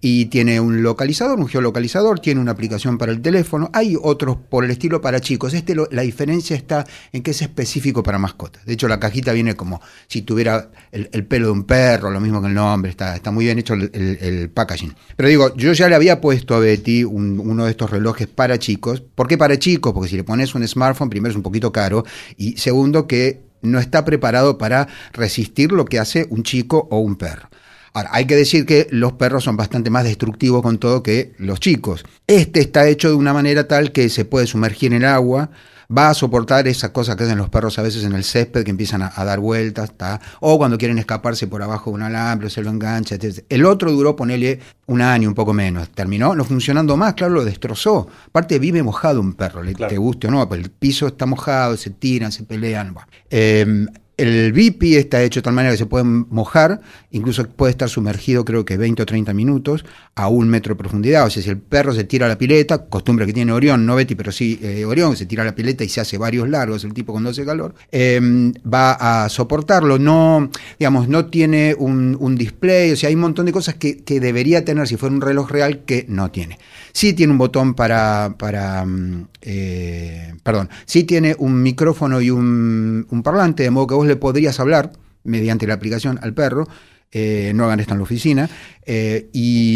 y 0.00 0.26
tiene 0.26 0.60
un 0.60 0.82
localizador, 0.82 1.38
un 1.38 1.48
geolocalizador, 1.48 2.20
tiene 2.20 2.40
una 2.40 2.52
aplicación 2.52 2.98
para 2.98 3.12
el 3.12 3.20
teléfono. 3.20 3.70
Hay 3.72 3.96
otros 4.00 4.36
por 4.36 4.64
el 4.64 4.70
estilo 4.70 5.00
para 5.00 5.20
chicos. 5.20 5.54
Este 5.54 5.74
la 5.74 6.02
diferencia 6.02 6.56
está 6.56 6.86
en 7.12 7.22
que 7.22 7.32
es 7.32 7.42
específico 7.42 8.02
para 8.02 8.18
mascotas. 8.18 8.64
De 8.64 8.72
hecho, 8.72 8.88
la 8.88 8.98
cajita 8.98 9.32
viene 9.32 9.54
como 9.54 9.80
si 10.06 10.22
tuviera 10.22 10.70
el, 10.92 11.26
pelo 11.26 11.46
de 11.46 11.52
un 11.52 11.64
perro, 11.64 12.10
lo 12.10 12.20
mismo 12.20 12.40
que 12.40 12.48
el 12.48 12.54
nombre. 12.54 12.90
Está, 12.90 13.16
está 13.16 13.30
muy 13.30 13.44
bien 13.44 13.58
hecho 13.58 13.74
el, 13.74 14.50
packaging. 14.52 14.94
Pero 15.16 15.28
digo, 15.28 15.56
yo 15.56 15.72
ya 15.72 15.88
le 15.88 15.94
había 15.94 16.20
puesto 16.20 16.54
a 16.54 16.58
Betty 16.58 17.04
uno 17.04 17.64
de 17.64 17.70
estos 17.70 17.90
relojes 17.90 18.26
para 18.26 18.58
chicos. 18.58 19.00
¿Por 19.00 19.28
qué 19.28 19.36
para 19.36 19.58
chicos? 19.58 19.92
Porque 19.92 20.08
si 20.08 20.16
le 20.16 20.24
pones 20.24 20.54
un 20.54 20.66
smartphone, 20.66 21.10
primero 21.10 21.30
es 21.30 21.36
un 21.36 21.42
poquito 21.42 21.72
caro 21.72 22.04
y 22.36 22.56
segundo, 22.56 23.06
que 23.06 23.40
no 23.62 23.78
está 23.78 24.04
preparado 24.04 24.58
para 24.58 24.88
resistir 25.12 25.72
lo 25.72 25.84
que 25.84 25.98
hace 25.98 26.26
un 26.30 26.42
chico 26.42 26.88
o 26.90 26.98
un 26.98 27.16
perro. 27.16 27.48
Ahora, 27.92 28.10
hay 28.12 28.26
que 28.26 28.36
decir 28.36 28.66
que 28.66 28.88
los 28.90 29.14
perros 29.14 29.44
son 29.44 29.56
bastante 29.56 29.88
más 29.88 30.04
destructivos 30.04 30.62
con 30.62 30.78
todo 30.78 31.02
que 31.02 31.32
los 31.38 31.60
chicos. 31.60 32.04
Este 32.26 32.60
está 32.60 32.86
hecho 32.88 33.08
de 33.08 33.14
una 33.14 33.32
manera 33.32 33.68
tal 33.68 33.90
que 33.90 34.10
se 34.10 34.26
puede 34.26 34.46
sumergir 34.46 34.92
en 34.92 35.02
el 35.02 35.08
agua, 35.08 35.50
va 35.96 36.10
a 36.10 36.14
soportar 36.14 36.66
esa 36.68 36.92
cosa 36.92 37.16
que 37.16 37.24
hacen 37.24 37.38
los 37.38 37.48
perros 37.48 37.78
a 37.78 37.82
veces 37.82 38.04
en 38.04 38.12
el 38.12 38.24
césped, 38.24 38.64
que 38.64 38.70
empiezan 38.70 39.02
a, 39.02 39.24
dar 39.24 39.40
vueltas, 39.40 39.92
o 40.40 40.58
cuando 40.58 40.78
quieren 40.78 40.98
escaparse 40.98 41.46
por 41.46 41.62
abajo 41.62 41.90
de 41.90 41.96
un 41.96 42.02
alambre, 42.02 42.50
se 42.50 42.62
lo 42.62 42.70
engancha. 42.70 43.14
Etc. 43.16 43.44
El 43.48 43.64
otro 43.64 43.92
duró, 43.92 44.16
ponerle 44.16 44.60
un 44.86 45.02
año, 45.02 45.28
un 45.28 45.34
poco 45.34 45.52
menos. 45.52 45.88
Terminó 45.90 46.34
no 46.34 46.44
funcionando 46.44 46.96
más, 46.96 47.14
claro, 47.14 47.34
lo 47.34 47.44
destrozó. 47.44 48.08
Aparte, 48.28 48.58
vive 48.58 48.82
mojado 48.82 49.20
un 49.20 49.34
perro, 49.34 49.62
le, 49.62 49.74
te 49.74 49.96
guste 49.96 50.28
o 50.28 50.30
no, 50.30 50.48
el 50.52 50.70
piso 50.70 51.06
está 51.06 51.26
mojado, 51.26 51.76
se 51.76 51.90
tiran, 51.90 52.32
se 52.32 52.44
pelean. 52.44 52.94
Eh, 53.30 53.86
el 54.16 54.52
VIP 54.52 54.82
está 54.94 55.22
hecho 55.22 55.40
de 55.40 55.44
tal 55.44 55.52
manera 55.52 55.72
que 55.72 55.78
se 55.78 55.86
puede 55.86 56.04
mojar, 56.04 56.80
incluso 57.10 57.46
puede 57.48 57.72
estar 57.72 57.88
sumergido 57.88 58.44
creo 58.44 58.64
que 58.64 58.76
20 58.76 59.02
o 59.02 59.06
30 59.06 59.34
minutos 59.34 59.84
a 60.14 60.28
un 60.28 60.48
metro 60.48 60.74
de 60.74 60.78
profundidad. 60.78 61.26
O 61.26 61.30
sea, 61.30 61.42
si 61.42 61.50
el 61.50 61.58
perro 61.58 61.92
se 61.92 62.04
tira 62.04 62.26
a 62.26 62.28
la 62.28 62.38
pileta, 62.38 62.86
costumbre 62.86 63.26
que 63.26 63.34
tiene 63.34 63.52
Orión, 63.52 63.84
no 63.84 63.94
Betty, 63.94 64.14
pero 64.14 64.32
sí 64.32 64.58
eh, 64.62 64.84
Orión, 64.86 65.16
se 65.16 65.26
tira 65.26 65.42
a 65.42 65.46
la 65.46 65.54
pileta 65.54 65.84
y 65.84 65.88
se 65.88 66.00
hace 66.00 66.16
varios 66.16 66.48
largos, 66.48 66.84
el 66.84 66.94
tipo 66.94 67.12
cuando 67.12 67.30
hace 67.30 67.44
calor, 67.44 67.74
em, 67.92 68.52
va 68.62 69.24
a 69.24 69.28
soportarlo. 69.28 69.98
No, 69.98 70.50
digamos, 70.78 71.08
no 71.08 71.26
tiene 71.26 71.74
un, 71.78 72.36
display, 72.36 72.92
o 72.92 72.96
sea, 72.96 73.08
hay 73.08 73.14
un 73.14 73.20
montón 73.20 73.46
de 73.46 73.52
cosas 73.52 73.74
que, 73.74 74.02
debería 74.06 74.64
tener 74.64 74.88
si 74.88 74.96
fuera 74.96 75.14
un 75.14 75.20
reloj 75.20 75.50
real 75.50 75.84
que 75.84 76.06
no 76.08 76.30
tiene. 76.30 76.58
Sí 76.96 77.12
tiene 77.12 77.30
un 77.30 77.36
botón 77.36 77.74
para, 77.74 78.36
para 78.38 78.82
mm, 78.86 79.28
eh, 79.42 80.32
perdón, 80.42 80.70
sí 80.86 81.04
tiene 81.04 81.36
un 81.38 81.62
micrófono 81.62 82.22
y 82.22 82.30
un, 82.30 83.06
un 83.10 83.22
parlante, 83.22 83.64
de 83.64 83.70
modo 83.70 83.86
que 83.88 83.94
vos 83.96 84.06
le 84.06 84.16
podrías 84.16 84.58
hablar 84.60 84.92
mediante 85.22 85.66
la 85.66 85.74
aplicación 85.74 86.18
al 86.22 86.32
perro. 86.32 86.66
Eh, 87.12 87.52
no 87.54 87.66
hagan 87.66 87.80
esto 87.80 87.92
en 87.92 87.98
la 87.98 88.04
oficina. 88.04 88.48
Eh, 88.86 89.28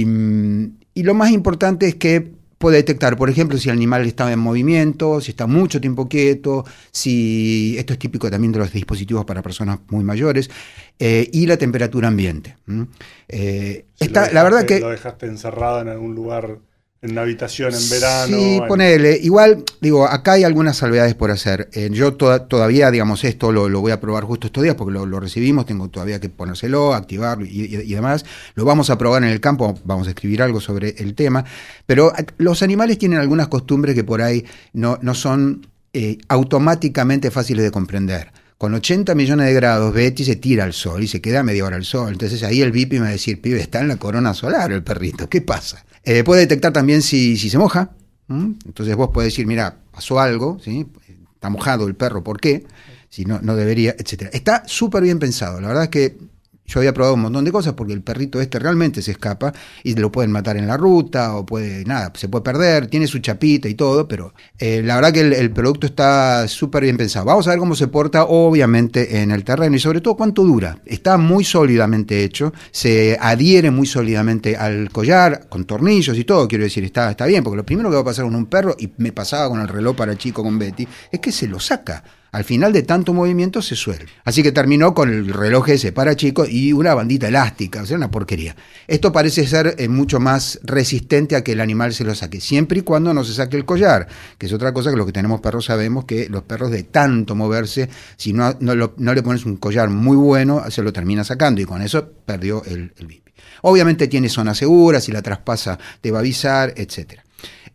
mm, 0.07 0.65
y, 0.95 1.03
lo 1.03 1.13
más 1.13 1.31
importante 1.31 1.89
es 1.89 1.97
que 1.97 2.27
puede 2.57 2.79
detectar, 2.79 3.19
por 3.19 3.29
ejemplo, 3.29 3.59
si 3.59 3.69
el 3.69 3.77
animal 3.77 4.07
está 4.07 4.33
en 4.33 4.39
movimiento, 4.39 5.21
si 5.21 5.33
está 5.33 5.47
mucho 5.47 5.79
tiempo 5.79 6.09
quieto, 6.09 6.65
si 6.91 7.77
esto 7.77 7.93
es 7.93 7.99
típico 7.99 8.31
también 8.31 8.53
de 8.53 8.61
los 8.61 8.73
dispositivos 8.73 9.27
para 9.27 9.43
personas 9.43 9.81
muy 9.91 10.05
mayores, 10.05 10.49
eh, 10.99 11.29
y 11.31 11.45
la 11.45 11.59
temperatura 11.59 12.09
ambiente. 12.09 12.57
está, 13.29 14.33
la 14.33 14.43
verdad 14.43 14.65
que... 14.65 14.81
Lo 14.81 14.89
dejaste 14.89 15.27
encerrado 15.27 15.83
en 15.83 15.89
algún 15.89 16.15
lugar 16.15 16.61
en 17.03 17.13
una 17.13 17.23
habitación 17.23 17.75
en 17.75 17.89
verano. 17.89 18.37
Sí, 18.37 18.61
ponele. 18.69 19.19
Igual, 19.23 19.65
digo, 19.81 20.07
acá 20.07 20.33
hay 20.33 20.45
algunas 20.45 20.77
salvedades 20.77 21.15
por 21.15 21.31
hacer. 21.31 21.71
Eh, 21.73 21.89
yo 21.93 22.15
todavía, 22.15 22.91
digamos, 22.91 23.25
esto 23.25 23.53
lo, 23.53 23.81
voy 23.81 23.93
a 23.93 24.01
probar 24.01 24.25
justo 24.25 24.49
estos 24.49 24.63
días 24.63 24.75
porque 24.75 24.93
lo, 24.93 25.21
recibimos, 25.21 25.65
tengo 25.65 25.89
todavía 25.89 26.21
que 26.21 26.29
ponérselo, 26.29 26.93
activarlo 26.93 27.47
y, 27.47 27.95
demás. 27.95 28.27
Lo 28.55 28.67
vamos 28.67 28.91
a 28.91 28.99
probar 28.99 29.23
en 29.23 29.31
el 29.31 29.41
campo, 29.41 29.79
vamos 29.85 30.09
a 30.09 30.11
escribir 30.11 30.43
algo 30.43 30.61
sobre 30.61 30.95
el 30.99 31.15
tema. 31.15 31.45
Pero 31.87 32.13
los 32.37 32.63
animales 32.63 32.99
tienen 32.99 33.19
algunas 33.19 33.49
costumbres 33.49 33.95
que 33.95 34.05
por 34.05 34.21
ahí 34.21 34.45
no, 34.75 34.99
no 35.01 35.15
son 35.15 35.67
eh, 35.95 36.19
automáticamente 36.29 37.31
fáciles 37.31 37.65
de 37.65 37.71
comprender 37.71 38.31
con 38.59 38.75
80 38.75 39.15
millones 39.15 39.47
de 39.47 39.55
grados, 39.55 39.95
Betty 39.95 40.23
se 40.23 40.37
tira 40.37 40.65
al 40.65 40.75
sol 40.75 41.03
y 41.03 41.09
se 41.09 41.23
queda 41.23 41.43
media 41.43 41.65
hora 41.65 41.77
al 41.77 41.87
sol. 41.87 42.13
Entonces 42.13 42.43
ahí 42.43 42.61
el 42.61 42.73
VIP 42.73 42.93
me 42.93 43.01
va 43.01 43.07
a 43.07 43.13
decir, 43.13 43.41
pibe, 43.41 43.59
está 43.59 43.81
en 43.81 43.89
la 43.89 43.97
corona 43.97 44.35
solar 44.35 44.71
el 44.71 44.83
perrito, 44.83 45.31
¿qué 45.31 45.41
pasa? 45.41 45.83
Eh, 46.05 46.25
puede 46.25 46.43
detectar 46.43 46.73
también 46.73 47.03
si, 47.03 47.37
si 47.37 47.51
se 47.51 47.59
moja. 47.59 47.91
Entonces 48.29 48.95
vos 48.95 49.11
podés 49.11 49.33
decir, 49.33 49.45
mira, 49.47 49.79
pasó 49.91 50.21
algo, 50.21 50.59
¿sí? 50.63 50.87
está 51.35 51.51
mojado 51.51 51.89
el 51.89 51.97
perro, 51.97 52.23
¿por 52.23 52.41
qué? 52.41 52.65
Si 53.09 53.25
no, 53.25 53.41
no 53.43 53.57
debería, 53.57 53.97
etc. 53.99 54.29
Está 54.33 54.63
súper 54.67 55.03
bien 55.03 55.19
pensado. 55.19 55.61
La 55.61 55.67
verdad 55.67 55.85
es 55.85 55.91
que 55.91 56.17
yo 56.71 56.79
había 56.79 56.95
probado 56.95 57.15
un 57.15 57.23
montón 57.23 57.45
de 57.45 57.51
cosas 57.51 57.75
porque 57.75 57.93
el 57.93 58.01
perrito 58.01 58.41
este 58.41 58.61
realmente 58.61 59.03
se 59.03 59.11
escapa 59.11 59.53
y 59.83 59.97
lo 59.97 60.13
pueden 60.13 60.31
matar 60.31 60.57
en 60.57 60.69
la 60.69 60.77
ruta 60.77 61.35
o 61.35 61.45
puede, 61.45 61.85
nada, 61.85 62.13
se 62.15 62.29
puede 62.29 62.45
perder, 62.45 62.87
tiene 62.87 63.09
su 63.09 63.19
chapita 63.19 63.69
y 63.69 63.75
todo, 63.75 64.07
pero 64.07 64.35
eh, 64.59 64.81
la 64.85 64.95
verdad 64.95 65.13
que 65.13 65.21
el, 65.21 65.51
producto 65.51 65.87
está 65.87 66.47
súper 66.47 66.85
bien 66.85 66.97
pensado. 66.97 67.27
Vamos 67.27 67.49
a 67.49 67.51
ver 67.51 67.59
cómo 67.59 67.75
se 67.75 67.89
porta, 67.89 68.25
obviamente, 68.25 69.21
en 69.21 69.33
el 69.33 69.43
terreno 69.43 69.75
y 69.75 69.81
sobre 69.81 70.01
todo 70.01 70.17
cuánto 70.17 70.45
dura. 70.45 70.79
Está 70.87 71.17
muy 71.17 71.43
sólidamente 71.43 72.23
hecho, 72.23 72.53
se 72.71 73.19
adhiere 73.21 73.73
muy 73.73 73.87
sólidamente 73.87 74.57
al 74.57 74.91
collar, 74.91 75.49
con 75.49 75.65
tornillos 75.65 76.17
y 76.17 76.25
todo, 76.25 76.47
quiero 76.47 76.63
decir, 76.63 76.85
está, 76.85 77.11
está 77.11 77.27
bien, 77.27 77.43
porque 77.43 77.57
lo 77.57 77.67
primero 77.67 77.91
que 77.91 77.97
va 77.97 78.03
a 78.03 78.05
pasar 78.05 78.25
con 78.27 78.37
un 78.37 78.47
perro, 78.47 78.77
y 78.79 78.91
me 78.99 79.11
pasaba 79.11 79.49
con 79.49 79.61
el 79.61 79.67
reloj 79.67 79.97
para 79.97 80.17
chico 80.17 80.45
con 80.45 80.57
Betty, 80.57 80.87
es 81.11 81.19
que 81.19 81.33
se 81.33 81.49
lo 81.49 81.59
saca 81.59 82.05
al 82.33 82.45
final 82.45 82.73
de 82.73 82.83
tanto 82.83 83.13
movimiento 83.13 83.63
se 83.63 83.77
suele. 83.77 84.07
Así 84.25 84.43
que 84.43 84.53
terminó 84.53 84.95
con 84.95 85.11
el 85.11 85.33
reloj 85.33 85.71
ese 85.71 85.93
para 85.93 86.17
chicos 86.17 86.49
y 86.51 86.73
una 86.73 86.95
bandita 86.95 87.29
elástica, 87.29 87.83
o 87.83 87.87
sea, 87.87 87.97
una 87.97 88.11
porquería. 88.11 88.57
Esto 88.87 89.13
parece 89.13 89.47
ser 89.47 89.75
eh, 89.79 89.89
mucho 89.89 90.21
más 90.21 90.61
resistente 90.63 91.37
a 91.37 91.43
que 91.43 91.53
el 91.53 91.61
animal 91.61 91.93
se 91.93 92.05
lo 92.05 92.15
saque, 92.15 92.41
siempre 92.41 92.81
y 92.81 92.83
cuando 92.83 93.13
no 93.15 93.25
se 93.25 93.35
saque 93.35 93.57
el 93.57 93.65
collar, 93.65 94.09
que 94.39 94.47
es 94.47 94.53
otra 94.53 94.73
cosa 94.73 94.91
que 94.91 94.97
los 94.97 95.07
que 95.07 95.13
tenemos 95.13 95.41
perros 95.41 95.65
sabemos 95.65 96.05
que 96.05 96.29
los 96.29 96.43
perros 96.43 96.71
de 96.71 96.85
tanto 96.85 97.35
moverse, 97.35 97.89
si 98.17 98.33
no, 98.33 98.57
no, 98.61 98.75
le 99.15 99.23
pones 99.23 99.45
un 99.45 99.57
collar 99.57 99.91
muy 99.91 100.17
bueno, 100.17 100.71
se 100.71 100.83
lo 100.83 100.93
termina 100.93 101.25
sacando 101.25 101.61
y 101.61 101.65
con 101.65 101.83
eso 101.83 102.09
perdió 102.25 102.63
el, 102.65 102.93
el 102.99 103.23
Obviamente 103.63 104.09
tiene 104.09 104.29
zona 104.29 104.55
segura, 104.55 105.01
si 105.01 105.13
la 105.13 105.23
traspasa 105.23 105.79
te 106.01 106.11
va 106.11 106.19
a 106.19 106.21
avisar, 106.21 106.73
etcétera. 106.77 107.25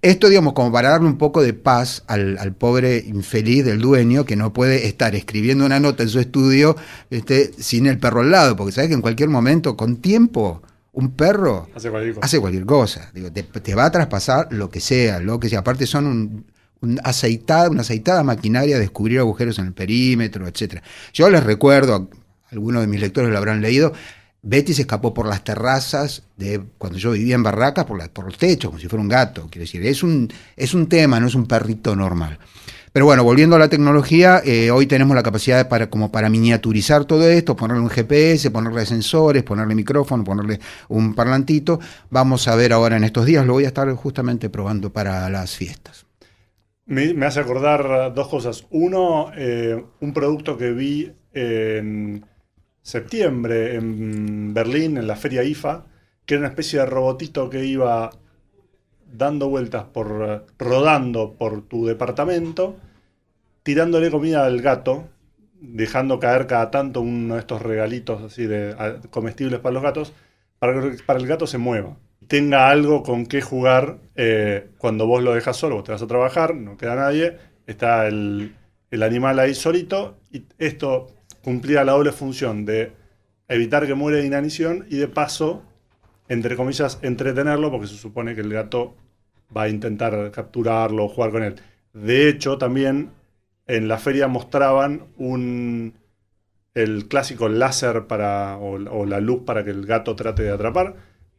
Esto, 0.05 0.29
digamos, 0.29 0.53
como 0.53 0.71
para 0.71 0.89
darle 0.89 1.07
un 1.07 1.17
poco 1.17 1.41
de 1.41 1.53
paz 1.53 2.03
al, 2.05 2.53
pobre 2.59 2.99
infeliz 3.07 3.65
del 3.65 3.79
dueño 3.79 4.23
que 4.23 4.35
no 4.35 4.53
puede 4.53 4.85
estar 4.85 5.15
escribiendo 5.15 5.65
una 5.65 5.79
nota 5.79 6.03
en 6.03 6.09
su 6.09 6.19
estudio 6.19 6.75
este, 7.09 7.51
sin 7.57 7.87
el 7.87 7.97
perro 7.97 8.21
al 8.21 8.29
lado, 8.29 8.55
porque 8.55 8.71
sabes 8.71 8.89
que 8.89 8.93
en 8.93 9.01
cualquier 9.01 9.29
momento, 9.29 9.75
con 9.75 9.95
tiempo, 9.95 10.61
un 10.91 11.15
perro 11.15 11.69
hace 12.21 12.39
cualquier 12.39 12.67
cosa. 12.67 13.11
te, 13.33 13.73
va 13.73 13.85
a 13.85 13.91
traspasar 13.91 14.49
lo 14.51 14.69
que 14.69 14.79
sea, 14.79 15.19
lo 15.19 15.39
que 15.39 15.49
sea. 15.49 15.61
Aparte 15.61 15.87
son 15.87 16.05
un, 16.05 17.01
aceitada, 17.03 17.71
una 17.71 17.81
aceitada 17.81 18.21
maquinaria 18.21 18.75
de 18.75 18.81
descubrir 18.81 19.17
agujeros 19.17 19.57
en 19.57 19.65
el 19.65 19.73
perímetro, 19.73 20.47
etcétera. 20.47 20.83
Yo 21.13 21.31
les 21.31 21.43
recuerdo, 21.43 22.11
algunos 22.51 22.81
de 22.81 22.87
mis 22.87 23.01
lectores 23.01 23.31
lo 23.31 23.39
habrán 23.39 23.59
leído, 23.59 23.91
Betty 24.47 24.75
se 24.75 24.83
escapó 24.83 25.11
por 25.11 25.27
las 25.27 25.43
terrazas 25.43 26.21
de 26.37 26.61
cuando 26.77 26.99
yo 26.99 27.11
vivía 27.11 27.33
en 27.33 27.41
barracas, 27.41 27.85
por, 27.85 28.25
los 28.25 28.37
techos, 28.37 28.69
como 28.69 28.79
si 28.79 28.87
fuera 28.87 29.01
un 29.01 29.09
gato. 29.09 29.47
Quiero 29.49 29.63
decir, 29.63 29.83
es 29.83 30.03
un, 30.03 30.31
es 30.55 30.75
un 30.75 30.87
tema, 30.87 31.19
no 31.19 31.25
es 31.25 31.33
un 31.33 31.47
perrito 31.47 31.95
normal. 31.95 32.37
Pero 32.93 33.07
bueno, 33.07 33.23
volviendo 33.23 33.55
a 33.55 33.59
la 33.59 33.69
tecnología, 33.69 34.43
eh, 34.45 34.69
hoy 34.69 34.85
tenemos 34.85 35.15
la 35.15 35.23
capacidad 35.23 35.67
para, 35.67 35.89
como 35.89 36.11
para 36.11 36.29
miniaturizar 36.29 37.05
todo 37.05 37.27
esto, 37.27 37.55
ponerle 37.55 37.81
un 37.81 37.89
GPS, 37.89 38.51
ponerle 38.51 38.85
sensores, 38.85 39.41
ponerle 39.41 39.73
micrófono, 39.73 40.23
ponerle 40.23 40.59
un 40.89 41.15
parlantito. 41.15 41.79
Vamos 42.11 42.47
a 42.47 42.55
ver 42.55 42.71
ahora 42.71 42.97
en 42.97 43.03
estos 43.03 43.25
días, 43.25 43.47
lo 43.47 43.53
voy 43.53 43.65
a 43.65 43.69
estar 43.69 43.91
justamente 43.95 44.51
probando 44.51 44.93
para 44.93 45.27
las 45.27 45.55
fiestas. 45.55 46.05
Me, 46.85 47.25
hace 47.25 47.39
acordar 47.39 48.13
dos 48.13 48.27
cosas. 48.27 48.67
Uno, 48.69 49.31
eh, 49.35 49.83
un 50.01 50.13
producto 50.13 50.55
que 50.55 50.71
vi 50.71 51.11
en 51.33 52.23
septiembre 52.85 53.75
en 53.75 54.53
Berlín, 54.53 54.97
en 54.97 55.07
la 55.07 55.15
feria 55.15 55.43
IFA, 55.43 55.85
que 56.23 56.35
era 56.35 56.41
una 56.41 56.49
especie 56.49 56.79
de 56.79 56.85
robotito 56.85 57.49
que 57.49 57.65
iba 57.65 58.11
dando 59.11 59.49
vueltas 59.49 59.85
por 59.85 60.45
rodando 60.59 61.33
por 61.33 61.63
tu 61.63 61.87
departamento, 61.87 62.75
tirándole 63.63 64.11
comida 64.11 64.45
al 64.45 64.61
gato, 64.61 65.09
dejando 65.59 66.19
caer 66.19 66.45
cada 66.45 66.69
tanto 66.69 67.01
uno 67.01 67.33
de 67.33 67.39
estos 67.39 67.63
regalitos 67.63 68.21
así 68.21 68.45
de 68.45 68.75
comestibles 69.09 69.59
para 69.61 69.73
los 69.73 69.81
gatos, 69.81 70.13
para 70.59 70.79
que 70.79 71.03
para 71.03 71.19
el 71.19 71.25
gato 71.25 71.47
se 71.47 71.57
mueva. 71.57 71.97
Tenga 72.27 72.69
algo 72.69 73.01
con 73.01 73.25
qué 73.25 73.41
jugar 73.41 73.97
eh, 74.15 74.69
cuando 74.77 75.07
vos 75.07 75.23
lo 75.23 75.33
dejas 75.33 75.57
solo, 75.57 75.77
vos 75.77 75.85
te 75.85 75.91
vas 75.91 76.03
a 76.03 76.07
trabajar, 76.07 76.53
no 76.53 76.77
queda 76.77 76.93
nadie, 76.93 77.37
está 77.65 78.07
el, 78.07 78.55
el 78.91 79.03
animal 79.03 79.39
ahí 79.39 79.55
solito, 79.55 80.19
y 80.31 80.43
esto 80.59 81.15
cumplía 81.45 81.83
la 81.83 81.91
doble 81.91 82.11
función 82.11 82.65
de 82.65 82.91
evitar 83.47 83.85
que 83.85 83.93
muera 83.93 84.17
de 84.17 84.25
inanición 84.25 84.87
y 84.89 84.97
de 84.97 85.07
paso, 85.07 85.61
entre 86.27 86.55
comillas, 86.55 86.97
entretenerlo, 87.03 87.69
porque 87.69 87.85
se 87.85 87.97
supone 87.97 88.33
que 88.33 88.41
el 88.41 88.51
gato 88.51 88.95
va 89.55 89.63
a 89.63 89.69
intentar 89.69 90.31
capturarlo 90.31 91.05
o 91.05 91.07
jugar 91.07 91.29
con 91.29 91.43
él. 91.43 91.55
De 91.93 92.27
hecho, 92.29 92.57
también 92.57 93.11
en 93.67 93.87
la 93.87 93.99
feria 93.99 94.27
mostraban 94.27 95.03
un 95.17 95.93
el 96.73 97.07
clásico 97.07 97.47
láser 97.47 98.07
para, 98.07 98.57
o, 98.57 99.05
la 99.05 99.19
luz 99.19 99.43
para 99.45 99.63
que 99.63 99.69
el 99.69 99.85
gato 99.85 100.15
trate 100.15 100.41
de 100.41 100.51
atrapar, 100.51 100.95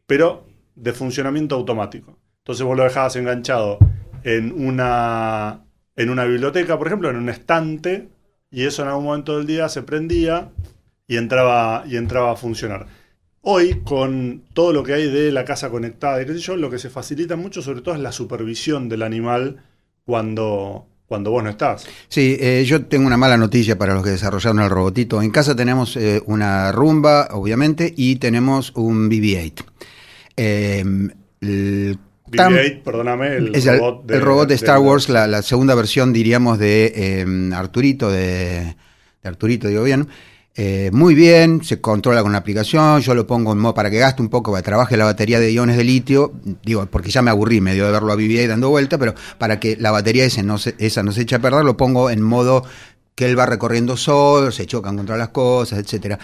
pero 0.07 0.47
de 0.77 0.93
funcionamiento 0.93 1.57
automático. 1.57 2.17
Entonces 2.39 2.65
vos 2.65 2.77
lo 2.77 2.85
dejabas 2.85 3.17
enganchado 3.17 3.79
en 4.23 4.53
una, 4.53 5.65
en 5.97 6.11
una 6.11 6.25
biblioteca, 6.25 6.79
por 6.79 6.87
ejemplo, 6.87 7.11
en 7.11 7.17
un 7.17 7.29
estante, 7.29 8.09
y 8.57 8.65
eso 8.65 8.81
en 8.81 8.89
algún 8.89 9.05
momento 9.05 9.37
del 9.37 9.47
día 9.47 9.69
se 9.69 9.83
prendía 9.83 10.49
y 11.07 11.19
entraba, 11.19 11.85
y 11.87 11.97
entraba 11.97 12.33
a 12.33 12.37
funcionar. 12.37 12.87
Hoy, 13.43 13.83
con 13.85 14.45
todo 14.55 14.73
lo 14.73 14.83
que 14.83 14.95
hay 14.95 15.11
de 15.11 15.31
la 15.31 15.45
casa 15.45 15.69
conectada 15.69 16.23
yo, 16.23 16.57
lo 16.57 16.71
que 16.71 16.79
se 16.79 16.89
facilita 16.89 17.37
mucho 17.37 17.61
sobre 17.61 17.83
todo 17.83 17.95
es 17.95 18.01
la 18.01 18.13
supervisión 18.13 18.89
del 18.89 19.03
animal 19.03 19.63
cuando, 20.07 20.87
cuando 21.07 21.33
vos 21.33 21.45
no 21.45 21.51
estás. 21.51 21.87
Sí, 22.09 22.39
eh, 22.41 22.65
yo 22.67 22.87
tengo 22.87 23.07
una 23.07 23.19
mala 23.19 23.37
noticia 23.37 23.77
para 23.77 23.93
los 23.93 24.03
que 24.03 24.11
desarrollaron 24.11 24.61
el 24.61 24.71
robotito. 24.71 25.21
En 25.21 25.31
casa 25.31 25.55
tenemos 25.55 25.95
eh, 25.99 26.23
una 26.25 26.73
rumba, 26.73 27.29
obviamente, 27.33 27.93
y 27.95 28.17
tenemos 28.17 28.73
un 28.75 29.11
BB-8. 29.11 29.65
Em, 30.35 31.11
el 31.43 31.99
BB-8, 32.29 32.83
perdóname, 32.83 33.37
el, 33.37 33.53
robot 33.53 34.07
de, 34.07 34.17
el 34.17 34.23
robot 34.23 34.49
de 34.49 34.55
Star 34.55 34.79
Wars, 34.79 35.09
la, 35.09 35.43
segunda 35.43 35.75
versión, 35.75 36.13
diríamos, 36.13 36.59
de 36.59 37.21
em, 37.21 37.53
Arturito, 37.53 38.11
de, 38.11 38.77
de 39.23 39.29
Arturito, 39.29 39.69
digo 39.69 39.83
bien. 39.83 40.09
Eh, 40.59 40.89
muy 40.91 41.15
bien, 41.15 41.63
se 41.63 41.83
controla 41.83 42.23
con 42.23 42.33
la 42.33 42.39
aplicación, 42.39 43.03
yo 43.03 43.15
lo 43.15 43.27
pongo 43.27 43.53
en 43.53 43.59
modo 43.59 43.75
para 43.75 43.91
que 43.91 43.99
gaste 43.99 44.23
un 44.23 44.31
poco, 44.31 44.53
para 44.53 44.63
que 44.63 44.65
trabaje 44.65 44.97
la 44.97 45.05
batería 45.05 45.39
de 45.39 45.53
iones 45.53 45.77
de 45.77 45.85
litio, 45.85 46.33
digo, 46.65 46.87
porque 46.87 47.11
ya 47.11 47.21
me 47.21 47.31
aburrí 47.31 47.61
medio 47.61 47.85
de 47.85 47.93
verlo 47.93 48.11
a 48.11 48.17
vivir 48.17 48.49
dando 48.49 48.71
vuelta, 48.71 48.97
pero 48.97 49.15
para 49.37 49.61
que 49.61 49.77
la 49.77 49.91
batería 49.91 50.25
esa 50.25 50.43
no 50.43 50.57
se, 50.57 50.75
esa 50.79 51.03
no 51.03 51.13
se 51.13 51.23
eche 51.23 51.37
a 51.37 51.41
perder, 51.41 51.63
lo 51.63 51.77
pongo 51.77 52.09
en 52.09 52.23
modo 52.23 52.65
que 53.15 53.27
él 53.27 53.39
va 53.39 53.45
recorriendo 53.45 53.99
solo, 53.99 54.51
se 54.51 54.65
chocan 54.65 54.97
contra 54.97 55.19
las 55.19 55.29
cosas, 55.29 55.79
etcétera. 55.79 56.19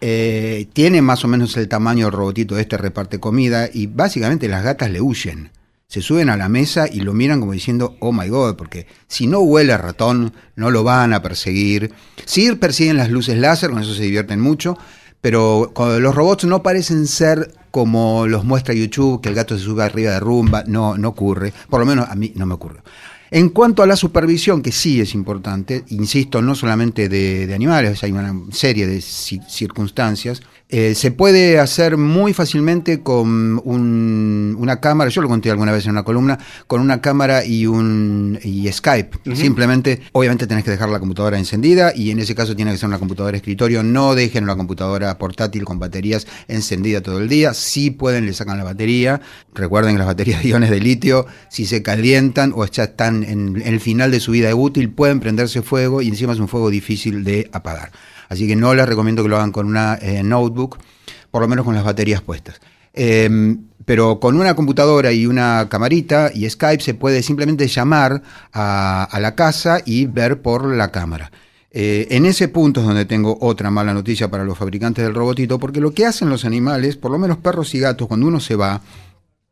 Eh, 0.00 0.68
tiene 0.72 1.02
más 1.02 1.24
o 1.24 1.28
menos 1.28 1.56
el 1.56 1.68
tamaño 1.68 2.06
del 2.06 2.12
robotito 2.12 2.58
este, 2.58 2.76
reparte 2.76 3.20
comida, 3.20 3.68
y 3.72 3.86
básicamente 3.86 4.48
las 4.48 4.64
gatas 4.64 4.90
le 4.90 5.00
huyen 5.00 5.50
se 5.94 6.02
suben 6.02 6.28
a 6.28 6.36
la 6.36 6.48
mesa 6.48 6.86
y 6.90 7.02
lo 7.02 7.12
miran 7.12 7.38
como 7.38 7.52
diciendo, 7.52 7.96
oh 8.00 8.10
my 8.10 8.28
god, 8.28 8.56
porque 8.56 8.88
si 9.06 9.28
no 9.28 9.38
huele 9.38 9.72
a 9.72 9.78
ratón, 9.78 10.32
no 10.56 10.72
lo 10.72 10.82
van 10.82 11.12
a 11.12 11.22
perseguir. 11.22 11.92
Sí 12.24 12.50
persiguen 12.56 12.96
las 12.96 13.10
luces 13.10 13.38
láser, 13.38 13.70
con 13.70 13.80
eso 13.80 13.94
se 13.94 14.02
divierten 14.02 14.40
mucho, 14.40 14.76
pero 15.20 15.72
los 15.76 16.14
robots 16.14 16.46
no 16.46 16.64
parecen 16.64 17.06
ser 17.06 17.54
como 17.70 18.26
los 18.26 18.44
muestra 18.44 18.74
YouTube, 18.74 19.20
que 19.20 19.28
el 19.28 19.36
gato 19.36 19.56
se 19.56 19.64
sube 19.64 19.84
arriba 19.84 20.10
de 20.10 20.18
rumba, 20.20 20.64
no, 20.66 20.96
no 20.96 21.10
ocurre, 21.10 21.52
por 21.68 21.78
lo 21.78 21.86
menos 21.86 22.08
a 22.08 22.16
mí 22.16 22.32
no 22.34 22.46
me 22.46 22.54
ocurre. 22.54 22.80
En 23.34 23.48
cuanto 23.48 23.82
a 23.82 23.86
la 23.88 23.96
supervisión, 23.96 24.62
que 24.62 24.70
sí 24.70 25.00
es 25.00 25.12
importante, 25.12 25.82
insisto, 25.88 26.40
no 26.40 26.54
solamente 26.54 27.08
de, 27.08 27.52
animales, 27.52 28.04
hay 28.04 28.12
una 28.12 28.32
serie 28.52 28.86
de 28.86 29.00
circunstancias, 29.00 30.40
eh, 30.70 30.94
se 30.94 31.10
puede 31.10 31.60
hacer 31.60 31.98
muy 31.98 32.32
fácilmente 32.32 33.02
con 33.02 33.60
una 33.64 34.80
cámara, 34.80 35.10
yo 35.10 35.20
lo 35.20 35.28
conté 35.28 35.50
alguna 35.50 35.72
vez 35.72 35.84
en 35.84 35.92
una 35.92 36.04
columna, 36.04 36.38
con 36.66 36.80
una 36.80 37.00
cámara 37.00 37.44
y 37.44 37.66
un 37.66 38.38
y 38.42 38.72
Skype. 38.72 39.34
Simplemente, 39.34 40.00
obviamente 40.12 40.46
tenés 40.46 40.64
que 40.64 40.70
dejar 40.70 40.88
la 40.88 40.98
computadora 40.98 41.38
encendida 41.38 41.92
y 41.94 42.10
en 42.10 42.18
ese 42.18 42.34
caso 42.34 42.56
tiene 42.56 42.72
que 42.72 42.78
ser 42.78 42.88
una 42.88 42.98
computadora 42.98 43.36
escritorio. 43.36 43.82
No 43.82 44.14
dejen 44.14 44.44
una 44.44 44.56
computadora 44.56 45.16
portátil 45.18 45.64
con 45.64 45.78
baterías 45.78 46.26
encendida 46.48 47.02
todo 47.02 47.18
el 47.18 47.28
día. 47.28 47.52
Si 47.54 47.90
pueden, 47.90 48.26
le 48.26 48.32
sacan 48.32 48.56
la 48.56 48.64
batería. 48.64 49.20
Recuerden 49.54 49.92
que 49.92 49.98
las 49.98 50.06
baterías 50.06 50.42
de 50.42 50.48
iones 50.48 50.70
de 50.70 50.80
litio, 50.80 51.26
si 51.50 51.66
se 51.66 51.82
calientan 51.82 52.52
o 52.54 52.64
ya 52.66 52.84
están 52.84 53.22
en 53.22 53.62
el 53.62 53.80
final 53.80 54.10
de 54.10 54.18
su 54.18 54.32
vida 54.32 54.54
útil, 54.54 54.90
pueden 54.90 55.20
prenderse 55.20 55.62
fuego 55.62 56.00
y 56.00 56.08
encima 56.08 56.32
es 56.32 56.38
un 56.38 56.48
fuego 56.48 56.70
difícil 56.70 57.22
de 57.22 57.50
apagar. 57.52 57.92
Así 58.28 58.46
que 58.46 58.56
no 58.56 58.74
les 58.74 58.86
recomiendo 58.86 59.22
que 59.22 59.28
lo 59.28 59.36
hagan 59.36 59.52
con 59.52 59.66
una 59.66 59.98
eh, 60.00 60.22
notebook, 60.22 60.78
por 61.30 61.42
lo 61.42 61.48
menos 61.48 61.64
con 61.64 61.74
las 61.74 61.84
baterías 61.84 62.22
puestas. 62.22 62.60
Em, 62.92 63.64
pero 63.84 64.20
con 64.20 64.38
una 64.38 64.54
computadora 64.54 65.12
y 65.12 65.26
una 65.26 65.68
camarita 65.68 66.30
y 66.32 66.48
Skype 66.48 66.82
se 66.82 66.94
puede 66.94 67.22
simplemente 67.22 67.66
llamar 67.66 68.22
a, 68.52 69.18
la 69.20 69.34
casa 69.34 69.80
y 69.84 70.06
ver 70.06 70.40
por 70.40 70.64
la 70.74 70.90
cámara. 70.90 71.30
Eh, 71.70 72.06
en 72.10 72.24
ese 72.24 72.46
punto 72.48 72.80
es 72.80 72.86
donde 72.86 73.04
tengo 73.04 73.36
otra 73.40 73.70
mala 73.70 73.92
noticia 73.92 74.30
para 74.30 74.44
los 74.44 74.56
fabricantes 74.56 75.04
del 75.04 75.14
robotito, 75.14 75.58
porque 75.58 75.80
lo 75.80 75.92
que 75.92 76.06
hacen 76.06 76.28
los 76.28 76.44
animales, 76.44 76.96
por 76.96 77.10
lo 77.10 77.18
menos 77.18 77.38
perros 77.38 77.74
y 77.74 77.80
gatos, 77.80 78.06
cuando 78.06 78.28
uno 78.28 78.38
se 78.38 78.54
va, 78.54 78.80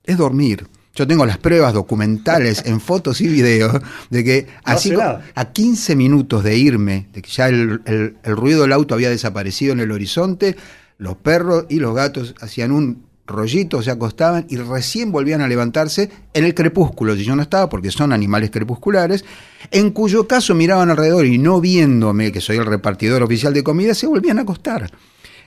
es 0.05 0.17
dormir. 0.17 0.67
Yo 0.95 1.07
tengo 1.07 1.25
las 1.25 1.39
pruebas 1.39 1.73
documentales 1.73 2.63
en 2.67 2.81
fotos 2.81 3.21
y 3.21 3.29
videos 3.29 3.81
de 4.11 4.25
que 4.25 4.47
así 4.65 4.93
a 5.35 5.45
15 5.53 5.97
minutos 5.97 6.45
de 6.45 6.57
irme, 6.57 7.09
de 7.13 7.23
que 7.23 7.31
ya 7.31 7.49
el, 7.49 8.17
ruido 8.25 8.63
del 8.63 8.73
auto 8.73 8.95
había 8.95 9.11
desaparecido 9.11 9.73
en 9.73 9.81
el 9.81 9.91
horizonte, 9.91 10.57
los 10.99 11.17
perros 11.17 11.67
y 11.69 11.77
los 11.77 11.95
gatos 11.95 12.35
hacían 12.41 12.73
un 12.73 13.07
rollito, 13.27 13.83
se 13.83 13.91
acostaban 13.91 14.47
y 14.51 14.57
recién 14.57 15.13
volvían 15.13 15.41
a 15.41 15.49
levantarse 15.49 16.11
en 16.35 16.45
el 16.45 16.55
crepúsculo, 16.55 17.17
si 17.17 17.25
yo 17.25 17.35
no 17.35 17.43
estaba, 17.43 17.69
porque 17.69 17.91
son 17.91 18.13
animales 18.13 18.51
crepusculares, 18.51 19.25
en 19.71 19.91
cuyo 19.91 20.29
caso 20.29 20.55
miraban 20.55 20.91
alrededor 20.91 21.25
y 21.25 21.39
no 21.39 21.61
viéndome, 21.61 22.33
que 22.33 22.41
soy 22.41 22.59
el 22.59 22.67
repartidor 22.67 23.23
oficial 23.23 23.55
de 23.55 23.63
comida, 23.63 23.95
se 23.95 24.07
volvían 24.07 24.39
a 24.39 24.43
acostar. 24.43 24.91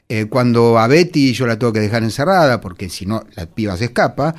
Eh, 0.08 0.26
cuando 0.26 0.78
a 0.78 0.88
Betty 0.88 1.34
yo 1.34 1.48
la 1.48 1.58
tengo 1.58 1.74
que 1.74 1.80
dejar 1.80 2.04
encerrada, 2.04 2.62
porque 2.62 2.90
si 2.90 3.06
no 3.06 3.24
la 3.36 3.46
piba 3.48 3.76
se 3.76 3.86
escapa, 3.86 4.36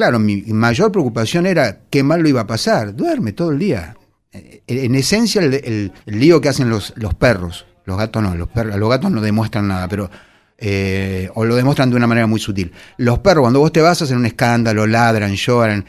Claro, 0.00 0.18
mi 0.18 0.40
mayor 0.46 0.90
preocupación 0.90 1.44
era 1.44 1.80
qué 1.90 2.02
mal 2.02 2.22
lo 2.22 2.28
iba 2.30 2.40
a 2.40 2.46
pasar. 2.46 2.96
Duerme 2.96 3.34
todo 3.34 3.50
el 3.50 3.58
día. 3.58 3.94
Eh, 4.32 4.62
en 4.66 4.94
esencia, 4.94 5.42
el, 5.42 5.92
lío 6.06 6.40
que 6.40 6.48
hacen 6.48 6.70
los, 6.70 6.94
los, 6.96 7.12
perros, 7.12 7.66
los 7.84 7.98
gatos 7.98 8.22
no, 8.22 8.34
los, 8.34 8.48
perros, 8.48 8.76
los 8.76 8.88
gatos 8.88 9.10
no 9.10 9.20
demuestran 9.20 9.68
nada, 9.68 9.88
pero 9.88 10.10
eh, 10.56 11.28
o 11.34 11.44
lo 11.44 11.54
demuestran 11.54 11.90
de 11.90 11.96
una 11.96 12.06
manera 12.06 12.26
muy 12.26 12.40
sutil. 12.40 12.72
Los 12.96 13.18
perros, 13.18 13.42
cuando 13.42 13.60
vos 13.60 13.72
te 13.72 13.82
vas, 13.82 14.00
hacen 14.00 14.16
un 14.16 14.24
escándalo, 14.24 14.86
ladran, 14.86 15.34
lloran. 15.34 15.84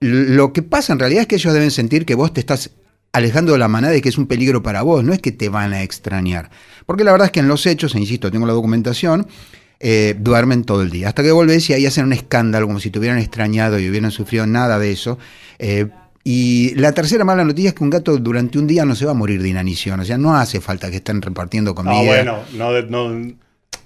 Lo 0.00 0.54
que 0.54 0.62
pasa 0.62 0.94
en 0.94 1.00
realidad 1.00 1.20
es 1.20 1.26
que 1.26 1.34
ellos 1.34 1.52
deben 1.52 1.70
sentir 1.70 2.06
que 2.06 2.14
vos 2.14 2.32
te 2.32 2.40
estás 2.40 2.70
alejando 3.12 3.52
de 3.52 3.58
la 3.58 3.68
manada 3.68 3.94
y 3.94 4.00
que 4.00 4.08
es 4.08 4.16
un 4.16 4.26
peligro 4.26 4.62
para 4.62 4.80
vos, 4.80 5.04
no 5.04 5.12
es 5.12 5.18
que 5.18 5.32
te 5.32 5.50
van 5.50 5.74
a 5.74 5.82
extrañar. 5.82 6.48
Porque 6.86 7.04
la 7.04 7.12
verdad 7.12 7.26
es 7.26 7.32
que 7.32 7.40
en 7.40 7.48
los 7.48 7.66
hechos, 7.66 7.94
e 7.94 7.98
insisto, 7.98 8.30
tengo 8.30 8.46
la 8.46 8.54
documentación, 8.54 9.26
eh, 9.80 10.14
duermen 10.18 10.64
todo 10.64 10.82
el 10.82 10.90
día. 10.90 11.08
Hasta 11.08 11.22
que 11.22 11.32
volvés 11.32 11.68
y 11.70 11.72
ahí 11.72 11.86
hacen 11.86 12.04
un 12.04 12.12
escándalo, 12.12 12.66
como 12.66 12.80
si 12.80 12.90
te 12.90 12.98
hubieran 12.98 13.18
extrañado 13.18 13.78
y 13.78 13.88
hubieran 13.88 14.10
sufrido 14.10 14.46
nada 14.46 14.78
de 14.78 14.92
eso. 14.92 15.18
Eh, 15.58 15.88
y 16.22 16.74
la 16.76 16.92
tercera 16.92 17.24
mala 17.24 17.44
noticia 17.44 17.68
es 17.68 17.74
que 17.74 17.84
un 17.84 17.90
gato 17.90 18.16
durante 18.16 18.58
un 18.58 18.66
día 18.66 18.84
no 18.84 18.94
se 18.94 19.04
va 19.04 19.10
a 19.10 19.14
morir 19.14 19.42
de 19.42 19.48
inanición. 19.50 20.00
O 20.00 20.04
sea, 20.04 20.16
no 20.16 20.34
hace 20.34 20.60
falta 20.60 20.90
que 20.90 20.96
estén 20.96 21.20
repartiendo 21.20 21.74
comida. 21.74 22.24
No, 22.24 22.42
bueno, 22.54 22.88
no, 22.88 23.34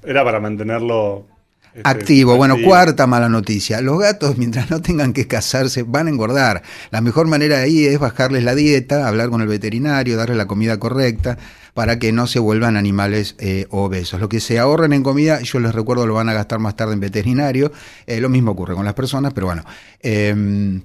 era 0.05 0.25
para 0.25 0.39
mantenerlo 0.39 1.27
este, 1.75 1.89
Activo. 1.89 2.37
Bueno, 2.37 2.55
activo. 2.55 2.71
cuarta 2.71 3.07
mala 3.07 3.29
noticia. 3.29 3.81
Los 3.81 3.99
gatos, 3.99 4.37
mientras 4.37 4.71
no 4.71 4.81
tengan 4.81 5.13
que 5.13 5.27
casarse, 5.27 5.83
van 5.83 6.07
a 6.07 6.11
engordar. 6.11 6.63
La 6.91 7.01
mejor 7.01 7.27
manera 7.27 7.59
de 7.59 7.65
ahí 7.65 7.87
es 7.87 7.99
bajarles 7.99 8.45
la 8.45 8.55
dieta, 8.55 9.07
hablar 9.07 9.31
con 9.31 9.43
el 9.43 9.49
veterinario, 9.49 10.17
darles 10.17 10.37
la 10.37 10.47
comida 10.47 10.79
correcta 10.79 11.39
para 11.79 12.01
que 12.01 12.11
no 12.11 12.27
se 12.27 12.41
vuelvan 12.41 12.77
animales 12.77 13.37
eh, 13.39 13.69
obesos. 13.71 14.21
Lo 14.21 14.29
que 14.29 14.41
se 14.41 14.59
ahorren 14.59 14.93
en 14.93 15.05
comida, 15.05 15.41
yo 15.43 15.61
les 15.61 15.73
recuerdo, 15.73 16.09
lo 16.09 16.15
van 16.15 16.29
a 16.29 16.33
gastar 16.33 16.59
más 16.59 16.75
tarde 16.75 16.95
en 16.95 16.99
veterinario. 16.99 17.71
Eh, 18.05 18.21
lo 18.21 18.29
mismo 18.29 18.51
ocurre 18.51 18.75
con 18.75 18.85
las 18.85 18.95
personas, 18.95 19.33
pero 19.33 19.47
bueno. 19.47 19.63
eh, 20.01 20.81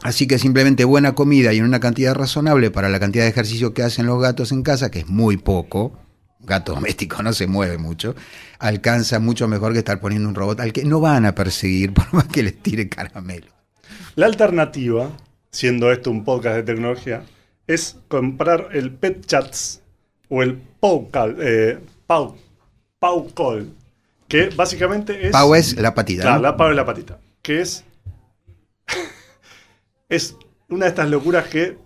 Así 0.00 0.26
que 0.26 0.38
simplemente 0.38 0.86
buena 0.86 1.14
comida 1.14 1.52
y 1.52 1.58
en 1.58 1.66
una 1.66 1.78
cantidad 1.78 2.14
razonable 2.14 2.70
para 2.70 2.88
la 2.88 2.98
cantidad 2.98 3.24
de 3.24 3.28
ejercicio 3.28 3.74
que 3.74 3.82
hacen 3.82 4.06
los 4.06 4.18
gatos 4.18 4.50
en 4.50 4.62
casa, 4.62 4.90
que 4.90 5.00
es 5.00 5.08
muy 5.08 5.36
poco, 5.36 5.92
gato 6.40 6.72
doméstico 6.72 7.22
no 7.22 7.34
se 7.34 7.46
mueve 7.46 7.76
mucho, 7.76 8.14
alcanza 8.60 9.20
mucho 9.20 9.46
mejor 9.46 9.74
que 9.74 9.80
estar 9.80 10.00
poniendo 10.00 10.26
un 10.26 10.34
robot 10.34 10.60
al 10.60 10.72
que 10.72 10.86
no 10.86 11.00
van 11.00 11.26
a 11.26 11.34
perseguir 11.34 11.92
por 11.92 12.14
más 12.14 12.28
que 12.28 12.42
les 12.42 12.56
tire 12.62 12.88
caramelo. 12.88 13.48
La 14.14 14.24
alternativa, 14.24 15.10
siendo 15.50 15.92
esto 15.92 16.10
un 16.10 16.24
podcast 16.24 16.56
de 16.56 16.62
tecnología, 16.62 17.24
es 17.66 17.98
comprar 18.08 18.68
el 18.72 18.90
Pet 18.94 19.26
Chats 19.26 19.82
o 20.30 20.42
el 20.42 20.58
Paucal, 20.80 21.36
eh, 21.40 21.78
Pau, 22.06 22.34
Paucol, 22.98 23.68
que 24.26 24.48
básicamente 24.48 25.26
es... 25.26 25.32
Pau 25.32 25.54
es 25.54 25.76
la 25.76 25.94
patita. 25.94 26.22
Claro, 26.22 26.36
¿no? 26.36 26.42
la 26.44 26.56
pava 26.56 26.72
y 26.72 26.76
la 26.76 26.84
patita. 26.86 27.18
Que 27.42 27.60
es. 27.60 27.84
es 30.08 30.36
una 30.68 30.86
de 30.86 30.90
estas 30.90 31.08
locuras 31.10 31.48
que. 31.48 31.76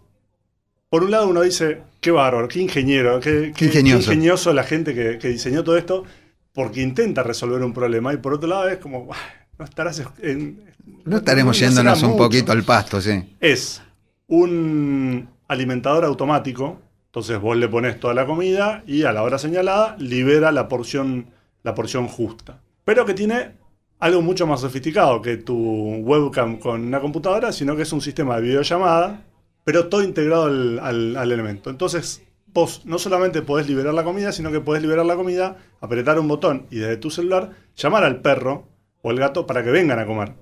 Por 0.89 1.03
un 1.03 1.11
lado 1.11 1.29
uno 1.29 1.41
dice, 1.43 1.83
qué 2.01 2.11
bárbaro, 2.13 2.47
qué 2.47 2.61
ingeniero, 2.61 3.19
qué, 3.19 3.53
qué- 3.57 3.65
ingenioso. 3.67 3.99
qué 4.11 4.15
ingenioso 4.15 4.53
la 4.53 4.63
gente 4.63 4.95
que, 4.95 5.19
que 5.19 5.29
diseñó 5.29 5.65
todo 5.65 5.77
esto, 5.77 6.05
porque 6.53 6.83
intenta 6.83 7.25
resolver 7.25 7.63
un 7.63 7.73
problema. 7.73 8.13
Y 8.15 8.19
por 8.19 8.35
otro 8.35 8.49
lado 8.49 8.69
es 8.69 8.79
como, 8.79 9.09
"Ah, 9.13 9.17
no 9.59 9.65
estarás. 9.65 10.03
en- 10.23 10.63
No 11.05 11.17
estaremos 11.17 11.59
yéndonos 11.59 12.01
un 12.05 12.11
mucho". 12.11 12.23
poquito 12.25 12.53
al 12.53 12.63
pasto, 12.63 13.01
sí. 13.01 13.35
Es 13.41 13.83
un 14.29 15.29
alimentador 15.49 16.05
automático. 16.05 16.81
Entonces 17.15 17.41
vos 17.41 17.57
le 17.57 17.69
pones 17.69 18.01
toda 18.01 18.13
la 18.13 18.27
comida 18.27 18.83
y 18.89 19.05
a 19.05 19.13
la 19.13 19.23
hora 19.23 19.39
señalada 19.39 19.95
libera 20.01 20.51
la 20.51 20.67
porción, 20.67 21.27
la 21.63 21.73
porción 21.73 22.09
justa. 22.09 22.61
Pero 22.85 23.07
que 23.07 23.15
tiene 23.15 23.53
algo 24.01 24.21
mucho 24.21 24.49
más 24.49 24.63
sofisticado 24.63 25.23
que 25.23 25.37
tu 25.37 25.57
webcam 25.99 26.59
con 26.59 26.81
una 26.85 26.99
computadora, 26.99 27.53
sino 27.53 27.77
que 27.77 27.83
es 27.83 27.93
un 27.93 28.01
sistema 28.01 28.35
de 28.35 28.43
videollamada, 28.43 29.23
pero 29.63 29.87
todo 29.87 30.03
integrado 30.03 30.47
al, 30.47 30.81
al- 30.81 31.31
elemento. 31.31 31.71
Entonces 31.71 32.25
vos 32.53 32.83
no 32.85 32.99
solamente 32.99 33.43
podés 33.43 33.69
liberar 33.69 33.95
la 33.95 34.03
comida, 34.03 34.33
sino 34.33 34.51
que 34.51 34.59
podés 34.59 34.83
liberar 34.83 35.07
la 35.07 35.15
comida, 35.15 35.59
apretar 35.81 36.19
un 36.19 36.27
botón 36.27 36.67
y 36.73 36.79
desde 36.79 36.97
tu 36.97 37.11
celular 37.13 37.51
llamar 37.77 38.03
al 38.03 38.23
perro 38.23 38.67
o 39.03 39.13
el 39.13 39.21
gato 39.21 39.47
para 39.47 39.63
que 39.63 39.71
vengan 39.71 40.01
a 40.01 40.07
comer, 40.07 40.33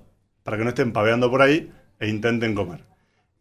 para 0.41 0.57
que 0.57 0.63
no 0.63 0.69
estén 0.69 0.91
paveando 0.91 1.29
por 1.29 1.43
ahí 1.43 1.71
e 1.99 2.09
intenten 2.09 2.55
comer. 2.55 2.83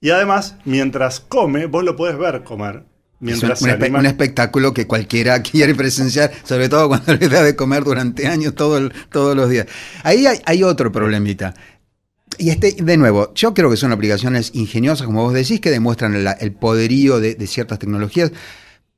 Y 0.03 0.11
además, 0.11 0.59
mientras 0.67 1.21
come, 1.21 1.65
vos 1.65 1.83
lo 1.83 1.97
podés 1.97 2.19
ver 2.19 2.45
comer. 2.45 2.92
Es 3.31 3.43
un, 3.43 3.51
espe- 3.71 3.79
espectáculo 4.07 4.75
que 4.75 4.87
cualquiera 4.87 5.43
quiere 5.43 5.75
presenciar, 5.75 6.33
sobre 6.45 6.69
todo 6.69 6.89
cuando 6.89 7.15
le 7.15 7.29
da 7.29 7.43
de 7.43 7.55
comer 7.57 7.85
durante 7.85 8.27
años 8.27 8.55
todo 8.55 8.79
el- 8.79 8.93
todos 9.11 9.37
los 9.37 9.49
días. 9.49 9.67
Ahí 10.03 10.27
hay, 10.27 10.41
hay 10.45 10.63
otro 10.65 10.91
problemita. 10.91 11.55
Y 12.39 12.51
este, 12.51 12.73
de 12.73 12.97
nuevo, 12.97 13.33
yo 13.35 13.53
creo 13.55 13.71
que 13.71 13.77
son 13.77 13.93
aplicaciones 13.93 14.51
ingeniosas, 14.55 15.07
como 15.07 15.23
vos 15.23 15.35
decís, 15.35 15.61
que 15.61 15.71
demuestran 15.71 16.25
la- 16.25 16.33
el 16.33 16.53
poderío 16.53 17.21
de, 17.21 17.35
de 17.35 17.47
ciertas 17.47 17.79
tecnologías. 17.79 18.33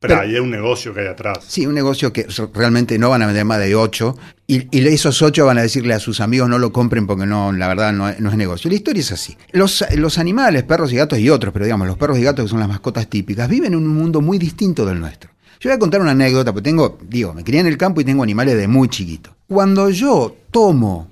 Pero 0.00 0.16
pero- 0.16 0.20
hay 0.28 0.36
un 0.38 0.50
negocio 0.50 0.92
que 0.92 1.00
hay 1.00 1.06
atrás. 1.06 1.38
Sí, 1.48 1.66
un 1.66 1.74
negocio 1.74 2.12
que 2.12 2.26
realmente 2.52 2.98
no 2.98 3.08
van 3.10 3.22
a 3.22 3.26
vender 3.26 3.44
más 3.46 3.58
de 3.58 3.74
ocho 3.74 4.16
y, 4.46 4.66
y 4.76 4.86
esos 4.86 5.22
ocho 5.22 5.46
van 5.46 5.56
a 5.58 5.62
decirle 5.62 5.94
a 5.94 5.98
sus 5.98 6.20
amigos 6.20 6.48
no 6.48 6.58
lo 6.58 6.72
compren 6.72 7.06
porque 7.06 7.24
no, 7.24 7.52
la 7.52 7.68
verdad 7.68 7.92
no, 7.92 8.08
es- 8.10 8.20
no 8.20 8.28
es 8.30 8.36
negocio. 8.36 8.68
La 8.68 8.76
historia 8.76 9.00
es 9.00 9.12
así. 9.12 9.36
Los, 9.52 9.82
los 9.96 10.18
animales, 10.18 10.62
perros 10.64 10.92
y 10.92 10.96
gatos 10.96 11.18
y 11.18 11.30
otros, 11.30 11.52
pero 11.54 11.64
digamos, 11.64 11.86
los 11.86 11.96
perros 11.96 12.18
y 12.18 12.22
gatos 12.22 12.44
que 12.44 12.50
son 12.50 12.60
las 12.60 12.68
mascotas 12.68 13.08
típicas, 13.08 13.48
viven 13.48 13.72
en 13.72 13.78
un 13.78 13.88
mundo 13.88 14.20
muy 14.20 14.38
distinto 14.38 14.84
del 14.84 15.00
nuestro. 15.00 15.30
Yo 15.60 15.70
voy 15.70 15.76
a 15.76 15.78
contar 15.78 16.02
una 16.02 16.10
anécdota, 16.10 16.52
porque 16.52 16.64
tengo, 16.68 16.98
digo, 17.08 17.32
me 17.32 17.42
crié 17.42 17.60
en 17.60 17.66
el 17.66 17.78
campo 17.78 17.98
y 18.00 18.04
tengo 18.04 18.22
animales 18.22 18.58
de 18.58 18.68
muy 18.68 18.88
chiquito. 18.88 19.34
Cuando 19.48 19.88
yo 19.88 20.36
tomo 20.50 21.08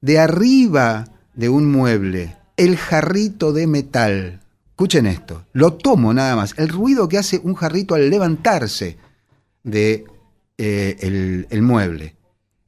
de 0.00 0.18
arriba 0.18 1.04
de 1.34 1.48
un 1.48 1.70
mueble 1.70 2.34
el 2.56 2.76
jarrito 2.76 3.52
de 3.52 3.68
metal, 3.68 4.40
escuchen 4.82 5.06
esto, 5.06 5.46
lo 5.52 5.74
tomo 5.74 6.12
nada 6.12 6.34
más, 6.34 6.54
el 6.58 6.68
ruido 6.68 7.08
que 7.08 7.16
hace 7.16 7.40
un 7.44 7.54
jarrito 7.54 7.94
al 7.94 8.10
levantarse 8.10 8.96
de 9.62 10.04
eh, 10.58 10.96
el, 11.00 11.46
el 11.50 11.62
mueble. 11.62 12.16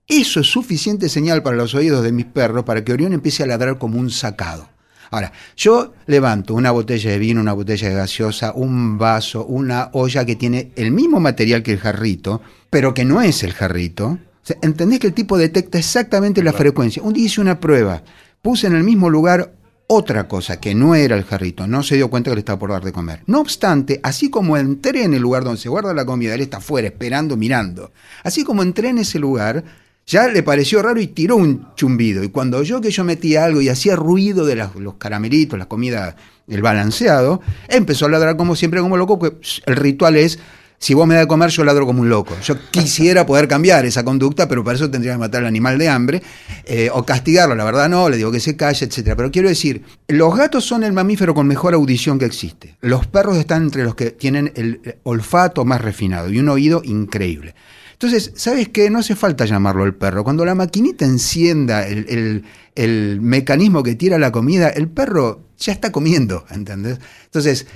Eso 0.07 0.39
es 0.39 0.47
suficiente 0.47 1.09
señal 1.09 1.43
para 1.43 1.57
los 1.57 1.75
oídos 1.75 2.05
de 2.05 2.13
mis 2.13 2.27
perros 2.27 2.63
para 2.63 2.85
que 2.85 2.93
Orión 2.93 3.15
empiece 3.15 3.43
a 3.43 3.47
ladrar 3.47 3.79
como 3.79 3.99
un 3.99 4.11
sacado. 4.13 4.69
Ahora, 5.11 5.33
yo 5.57 5.93
levanto 6.07 6.55
una 6.55 6.71
botella 6.71 7.11
de 7.11 7.19
vino, 7.19 7.41
una 7.41 7.53
botella 7.53 7.89
de 7.89 7.95
gaseosa, 7.97 8.53
un 8.53 8.97
vaso, 8.97 9.45
una 9.45 9.91
olla 9.93 10.25
que 10.25 10.37
tiene 10.37 10.71
el 10.77 10.93
mismo 10.93 11.19
material 11.19 11.65
que 11.65 11.73
el 11.73 11.81
jarrito, 11.81 12.41
pero 12.71 12.95
que 12.95 13.05
no 13.05 13.23
es 13.23 13.43
el 13.43 13.55
jarrito. 13.55 14.07
O 14.07 14.19
sea, 14.47 14.57
¿Entendés 14.63 15.01
que 15.01 15.09
el 15.09 15.15
tipo 15.15 15.37
detecta 15.37 15.79
exactamente 15.79 16.45
la 16.45 16.53
Claro. 16.53 16.63
frecuencia? 16.63 17.03
Un 17.03 17.13
día 17.15 17.27
hice 17.27 17.41
una 17.41 17.59
prueba, 17.59 18.05
puse 18.41 18.69
en 18.69 18.77
el 18.77 18.85
mismo 18.85 19.11
lugar 19.11 19.53
otra 19.87 20.29
cosa 20.29 20.61
que 20.61 20.75
no 20.75 20.95
era 20.95 21.17
el 21.17 21.25
jarrito, 21.25 21.67
no 21.67 21.83
se 21.83 21.97
dio 21.97 22.09
cuenta 22.09 22.31
que 22.31 22.37
le 22.37 22.41
estaba 22.41 22.59
por 22.59 22.71
dar 22.71 22.85
de 22.85 22.93
comer. 22.93 23.23
No 23.27 23.41
obstante, 23.41 24.01
así 24.03 24.31
como 24.31 24.57
entré 24.57 25.05
en 25.05 25.15
el 25.15 25.23
lugar 25.23 25.45
donde 25.45 25.61
se 25.61 25.69
guarda 25.69 25.93
la 25.93 26.07
comida, 26.07 26.35
él 26.35 26.41
está 26.41 26.59
afuera 26.59 26.89
esperando, 26.89 27.37
mirando. 27.37 27.93
Así 28.23 28.45
como 28.45 28.63
entré 28.63 28.89
en 28.89 28.99
ese 28.99 29.19
lugar, 29.19 29.65
ya 30.07 30.29
le 30.29 30.43
pareció 30.43 30.83
raro 30.83 31.01
y 31.01 31.09
tiró 31.09 31.37
un 31.37 31.69
chumbido. 31.77 32.23
Y 32.25 32.29
cuando 32.29 32.63
yo 32.63 32.81
que 32.81 32.91
yo 32.91 33.05
metía 33.05 33.45
algo 33.45 33.61
y 33.61 33.69
hacía 33.69 33.97
ruido 33.97 34.45
de 34.47 34.57
los 34.57 34.95
caramelitos, 34.95 35.59
la 35.59 35.67
comida, 35.67 36.17
el 36.49 36.63
balanceado, 36.63 37.41
empezó 37.69 38.07
a 38.07 38.11
ladrar 38.11 38.37
como 38.37 38.57
siempre, 38.57 38.81
como 38.81 38.97
loco, 38.97 39.19
pss, 39.19 39.63
el 39.67 39.77
ritual 39.77 40.17
es, 40.17 40.39
si 40.85 40.93
vos 40.93 41.07
me 41.07 41.15
das 41.15 41.23
de 41.25 41.29
comer, 41.29 41.49
yo 41.49 41.65
ladro 41.65 41.87
como 41.87 42.03
un 42.03 42.11
loco. 42.11 42.37
Yo 42.45 42.57
quisiera 42.71 43.25
poder 43.25 43.49
cambiar 43.49 43.87
esa 43.87 44.05
conducta, 44.05 44.47
pero 44.49 44.63
para 44.63 44.77
eso 44.77 44.91
tendría 44.91 45.13
que 45.13 45.19
matar 45.19 45.41
al 45.41 45.47
animal 45.47 45.79
de 45.79 45.89
hambre 45.89 46.23
eh, 46.67 46.91
o 46.93 47.07
castigarlo. 47.07 47.55
La 47.55 47.65
verdad 47.65 47.89
no, 47.89 48.11
le 48.11 48.19
digo 48.19 48.31
que 48.31 48.39
se 48.39 48.55
calle, 48.55 48.85
etcétera. 48.85 49.17
Pero 49.17 49.31
quiero 49.31 49.49
decir, 49.49 49.83
los 50.09 50.37
gatos 50.37 50.67
son 50.67 50.85
el 50.85 50.93
mamífero 50.93 51.33
con 51.35 51.47
mejor 51.47 51.73
audición 51.73 52.19
que 52.19 52.27
existe. 52.27 52.77
Los 52.83 53.07
perros 53.07 53.39
están 53.39 53.63
entre 53.63 53.83
los 53.85 53.95
que 53.95 54.11
tienen 54.11 54.53
el 54.57 54.97
olfato 55.05 55.65
más 55.65 55.81
refinado 55.81 56.29
y 56.31 56.39
un 56.39 56.51
oído 56.51 56.83
increíble. 56.85 57.55
Entonces, 57.95 58.33
¿sabes 58.35 58.69
qué? 58.69 58.91
No 58.91 58.99
hace 58.99 59.17
falta 59.17 59.47
llamarlo 59.47 59.85
el 59.85 59.95
perro. 59.95 60.23
Cuando 60.23 60.45
la 60.45 60.55
maquinita 60.55 61.07
encienda 61.07 61.87
el, 61.87 62.05
el- 62.11 62.45
el 62.75 63.21
mecanismo 63.23 63.83
que 63.85 63.95
tira 63.95 64.19
la 64.19 64.33
comida, 64.33 64.69
el 64.69 64.89
perro 64.89 65.45
ya 65.57 65.73
está 65.73 65.93
comiendo, 65.93 66.45
¿entendés? 66.51 66.99
Entonces, 67.27 67.67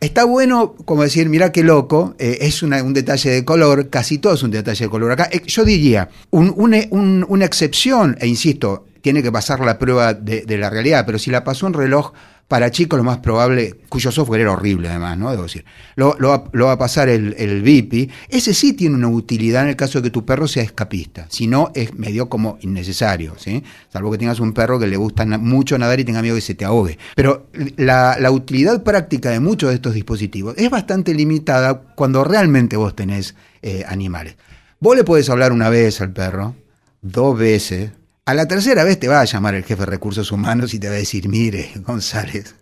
está 0.00 0.24
bueno 0.24 0.74
como 0.84 1.02
decir, 1.02 1.28
mira 1.28 1.52
qué 1.52 1.62
loco, 1.62 2.14
eh, 2.18 2.38
es 2.42 2.62
un 2.62 2.92
detalle 2.92 3.30
de 3.30 3.44
color, 3.44 3.88
casi 3.88 4.18
todo 4.18 4.34
es 4.34 4.42
un 4.42 4.50
detalle 4.50 4.84
de 4.84 4.90
color 4.90 5.12
acá. 5.12 5.28
Eh, 5.32 5.42
yo 5.46 5.64
diría, 5.64 6.08
un- 6.30 6.54
un- 6.56 7.24
una 7.28 7.44
excepción, 7.44 8.16
e 8.20 8.26
insisto, 8.26 8.86
tiene 9.00 9.22
que 9.22 9.30
pasar 9.32 9.60
la 9.60 9.78
prueba 9.78 10.14
de, 10.14 10.42
de 10.42 10.58
la 10.58 10.68
realidad, 10.68 11.04
pero 11.06 11.18
si 11.18 11.30
la 11.30 11.44
pasó 11.44 11.66
un 11.66 11.74
reloj 11.74 12.12
para 12.48 12.70
chicos, 12.70 12.96
lo 12.96 13.02
más 13.02 13.18
probable, 13.18 13.80
cuyo 13.88 14.12
software 14.12 14.42
era 14.42 14.52
horrible 14.52 14.88
además, 14.88 15.18
¿no? 15.18 15.30
Debo 15.30 15.44
decir, 15.44 15.64
lo, 15.96 16.16
lo 16.18 16.28
va, 16.28 16.44
va 16.52 16.72
a 16.72 16.78
pasar 16.78 17.08
el, 17.08 17.34
el 17.38 17.62
VIP, 17.62 18.10
ese 18.28 18.54
sí 18.54 18.72
tiene 18.72 18.94
una 18.94 19.08
utilidad 19.08 19.62
en 19.62 19.70
el 19.70 19.76
caso 19.76 20.00
de 20.00 20.04
que 20.04 20.10
tu 20.10 20.24
perro 20.24 20.46
sea 20.46 20.62
escapista, 20.62 21.26
si 21.28 21.48
no 21.48 21.72
es 21.74 21.94
medio 21.94 22.28
como 22.28 22.58
innecesario, 22.60 23.34
¿sí? 23.36 23.64
Salvo 23.92 24.12
que 24.12 24.18
tengas 24.18 24.38
un 24.38 24.52
perro 24.52 24.78
que 24.78 24.86
le 24.86 24.96
gusta 24.96 25.26
mucho 25.26 25.76
nadar 25.76 25.98
y 25.98 26.04
tenga 26.04 26.22
miedo 26.22 26.36
que 26.36 26.40
se 26.40 26.54
te 26.54 26.64
ahogue. 26.64 26.98
Pero 27.16 27.48
la, 27.76 28.16
la 28.20 28.30
utilidad 28.30 28.84
práctica 28.84 29.30
de 29.30 29.40
muchos 29.40 29.70
de 29.70 29.76
estos 29.76 29.94
dispositivos 29.94 30.54
es 30.56 30.70
bastante 30.70 31.14
limitada 31.14 31.82
cuando 31.94 32.22
realmente 32.22 32.76
vos 32.76 32.94
tenés 32.94 33.34
eh, 33.62 33.84
animales. 33.88 34.36
Vos 34.78 34.96
le 34.96 35.02
podés 35.02 35.28
hablar 35.30 35.52
una 35.52 35.68
vez 35.68 36.00
al 36.00 36.12
perro, 36.12 36.54
dos 37.02 37.36
veces, 37.36 37.90
a 38.26 38.34
la 38.34 38.48
tercera 38.48 38.82
vez 38.82 38.98
te 38.98 39.06
va 39.06 39.20
a 39.20 39.24
llamar 39.24 39.54
el 39.54 39.62
jefe 39.62 39.82
de 39.82 39.86
recursos 39.86 40.32
humanos 40.32 40.74
y 40.74 40.80
te 40.80 40.88
va 40.88 40.94
a 40.94 40.98
decir, 40.98 41.28
mire, 41.28 41.70
González, 41.86 42.56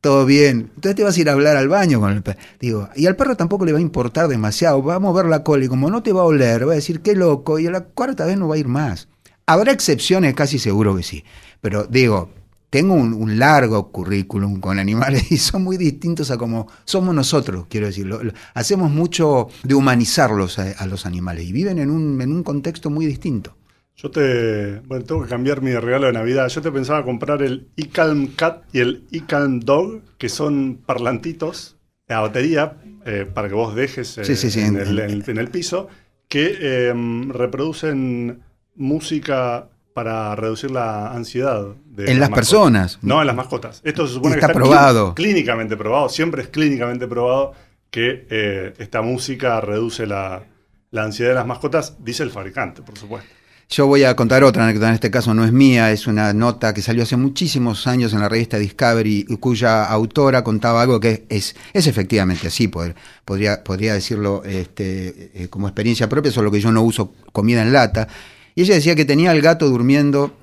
todo 0.00 0.24
bien. 0.24 0.70
Entonces 0.74 0.96
te 0.96 1.04
vas 1.04 1.16
a 1.16 1.20
ir 1.20 1.28
a 1.28 1.32
hablar 1.32 1.58
al 1.58 1.68
baño 1.68 2.00
con 2.00 2.10
el 2.10 2.22
perro. 2.22 2.38
Digo, 2.58 2.88
y 2.96 3.04
al 3.04 3.14
perro 3.14 3.36
tampoco 3.36 3.66
le 3.66 3.72
va 3.72 3.78
a 3.78 3.82
importar 3.82 4.28
demasiado. 4.28 4.82
Va 4.82 4.94
a 4.94 4.98
mover 4.98 5.26
la 5.26 5.42
cola 5.42 5.66
y 5.66 5.68
como 5.68 5.90
no 5.90 6.02
te 6.02 6.12
va 6.12 6.22
a 6.22 6.24
oler, 6.24 6.66
va 6.66 6.72
a 6.72 6.76
decir, 6.76 7.02
qué 7.02 7.14
loco, 7.14 7.58
y 7.58 7.66
a 7.66 7.70
la 7.70 7.84
cuarta 7.84 8.24
vez 8.24 8.38
no 8.38 8.48
va 8.48 8.54
a 8.54 8.58
ir 8.58 8.66
más. 8.66 9.08
Habrá 9.44 9.72
excepciones, 9.72 10.34
casi 10.34 10.58
seguro 10.58 10.96
que 10.96 11.02
sí. 11.02 11.22
Pero 11.60 11.84
digo, 11.84 12.30
tengo 12.70 12.94
un, 12.94 13.38
largo 13.38 13.92
currículum 13.92 14.58
con 14.58 14.78
animales 14.78 15.30
y 15.30 15.36
son 15.36 15.64
muy 15.64 15.76
distintos 15.76 16.30
a 16.30 16.38
como 16.38 16.66
somos 16.86 17.14
nosotros, 17.14 17.66
quiero 17.68 17.88
decirlo. 17.88 18.20
Hacemos 18.54 18.90
mucho 18.90 19.48
de 19.62 19.74
humanizarlos 19.74 20.58
a, 20.58 20.70
a 20.70 20.86
los 20.86 21.04
animales 21.04 21.44
y 21.44 21.52
viven 21.52 21.78
en 21.78 21.90
un, 21.90 22.22
en 22.22 22.32
un 22.32 22.42
contexto 22.42 22.88
muy 22.88 23.04
distinto. 23.04 23.54
Yo 23.96 24.10
te. 24.10 24.80
Bueno, 24.86 25.04
tengo 25.04 25.22
que 25.22 25.28
cambiar 25.28 25.62
mi 25.62 25.72
regalo 25.74 26.06
de 26.06 26.12
Navidad. 26.12 26.48
Yo 26.48 26.60
te 26.60 26.72
pensaba 26.72 27.04
comprar 27.04 27.42
el 27.42 27.68
iCalm 27.76 28.34
Cat 28.34 28.64
y 28.72 28.80
el 28.80 29.04
iCalm 29.12 29.60
Dog, 29.60 30.02
que 30.18 30.28
son 30.28 30.80
parlantitos 30.84 31.76
a 32.08 32.20
batería 32.20 32.76
eh, 33.06 33.26
para 33.32 33.48
que 33.48 33.54
vos 33.54 33.74
dejes 33.74 34.18
eh, 34.18 34.24
Sí, 34.24 34.36
sí, 34.36 34.50
sí, 34.50 34.60
en, 34.60 34.76
el, 34.76 34.98
en- 34.98 35.24
en 35.26 35.38
el 35.38 35.48
piso, 35.48 35.88
que 36.28 36.56
eh, 36.60 36.92
reproducen 37.28 38.40
música 38.74 39.68
para 39.94 40.34
reducir 40.34 40.70
la 40.72 41.12
ansiedad. 41.12 41.64
De 41.86 42.10
en 42.10 42.18
las, 42.18 42.30
personas. 42.30 42.98
No, 43.00 43.20
en 43.20 43.26
las 43.28 43.36
mascotas. 43.36 43.80
Esto 43.84 44.06
se 44.08 44.14
supone 44.14 44.34
está 44.34 44.48
que 44.48 44.52
está 44.52 44.58
probado. 44.60 45.14
clínicamente 45.14 45.76
probado, 45.76 46.08
siempre 46.08 46.42
es 46.42 46.48
clínicamente 46.48 47.06
probado 47.06 47.52
que 47.90 48.26
eh, 48.28 48.74
esta 48.78 49.02
música 49.02 49.60
reduce 49.60 50.04
la, 50.06 50.42
la 50.90 51.04
ansiedad 51.04 51.30
de 51.30 51.36
las 51.36 51.46
mascotas, 51.46 51.96
dice 52.04 52.24
el 52.24 52.30
fabricante, 52.30 52.82
por 52.82 52.98
supuesto. 52.98 53.30
Yo 53.70 53.86
voy 53.86 54.04
a 54.04 54.14
contar 54.14 54.44
otra 54.44 54.64
anécdota, 54.64 54.88
en 54.88 54.94
este 54.94 55.10
caso 55.10 55.32
no 55.32 55.44
es 55.44 55.52
mía, 55.52 55.90
es 55.90 56.06
una 56.06 56.32
nota 56.32 56.74
que 56.74 56.82
salió 56.82 57.02
hace 57.02 57.16
muchísimos 57.16 57.86
años 57.86 58.12
en 58.12 58.20
la 58.20 58.28
revista 58.28 58.58
Discovery, 58.58 59.24
cuya 59.40 59.84
autora 59.84 60.44
contaba 60.44 60.82
algo 60.82 61.00
que 61.00 61.24
es, 61.28 61.56
es 61.72 61.86
efectivamente 61.86 62.48
así, 62.48 62.68
podría, 62.68 63.64
podría 63.64 63.94
decirlo 63.94 64.42
este, 64.44 65.30
eh, 65.34 65.48
como 65.48 65.66
experiencia 65.66 66.08
propia, 66.08 66.30
solo 66.30 66.50
que 66.50 66.60
yo 66.60 66.70
no 66.70 66.82
uso 66.82 67.14
comida 67.32 67.62
en 67.62 67.72
lata. 67.72 68.06
Y 68.54 68.62
ella 68.62 68.74
decía 68.74 68.94
que 68.94 69.04
tenía 69.04 69.30
al 69.30 69.40
gato 69.40 69.68
durmiendo 69.68 70.36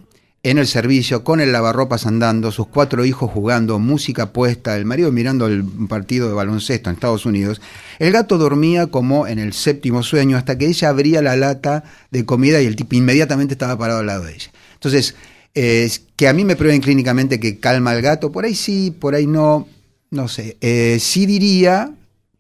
en 0.43 0.57
el 0.57 0.65
servicio, 0.65 1.23
con 1.23 1.39
el 1.39 1.51
lavarropas 1.51 2.07
andando, 2.07 2.51
sus 2.51 2.67
cuatro 2.67 3.05
hijos 3.05 3.29
jugando, 3.29 3.77
música 3.77 4.33
puesta, 4.33 4.75
el 4.75 4.85
marido 4.85 5.11
mirando 5.11 5.45
el 5.45 5.63
partido 5.87 6.27
de 6.27 6.33
baloncesto 6.33 6.89
en 6.89 6.95
Estados 6.95 7.27
Unidos. 7.27 7.61
El 7.99 8.11
gato 8.11 8.39
dormía 8.39 8.87
como 8.87 9.27
en 9.27 9.37
el 9.37 9.53
séptimo 9.53 10.01
sueño 10.01 10.37
hasta 10.37 10.57
que 10.57 10.65
ella 10.65 10.89
abría 10.89 11.21
la 11.21 11.35
lata 11.35 11.83
de 12.09 12.25
comida 12.25 12.59
y 12.61 12.65
el 12.65 12.75
tipo 12.75 12.95
inmediatamente 12.95 13.53
estaba 13.53 13.77
parado 13.77 13.99
al 13.99 14.07
lado 14.07 14.23
de 14.25 14.33
ella. 14.33 14.51
Entonces, 14.73 15.15
que 15.53 16.27
a 16.27 16.33
mí 16.33 16.43
me 16.43 16.55
prueben 16.55 16.81
clínicamente 16.81 17.39
que 17.39 17.59
calma 17.59 17.91
al 17.91 18.01
gato, 18.01 18.31
por 18.31 18.45
ahí 18.45 18.55
sí, 18.55 18.89
por 18.89 19.13
ahí 19.13 19.27
no, 19.27 19.67
no 20.09 20.27
sé. 20.27 20.57
Eh, 20.61 20.97
sí 20.99 21.27
diría, 21.27 21.93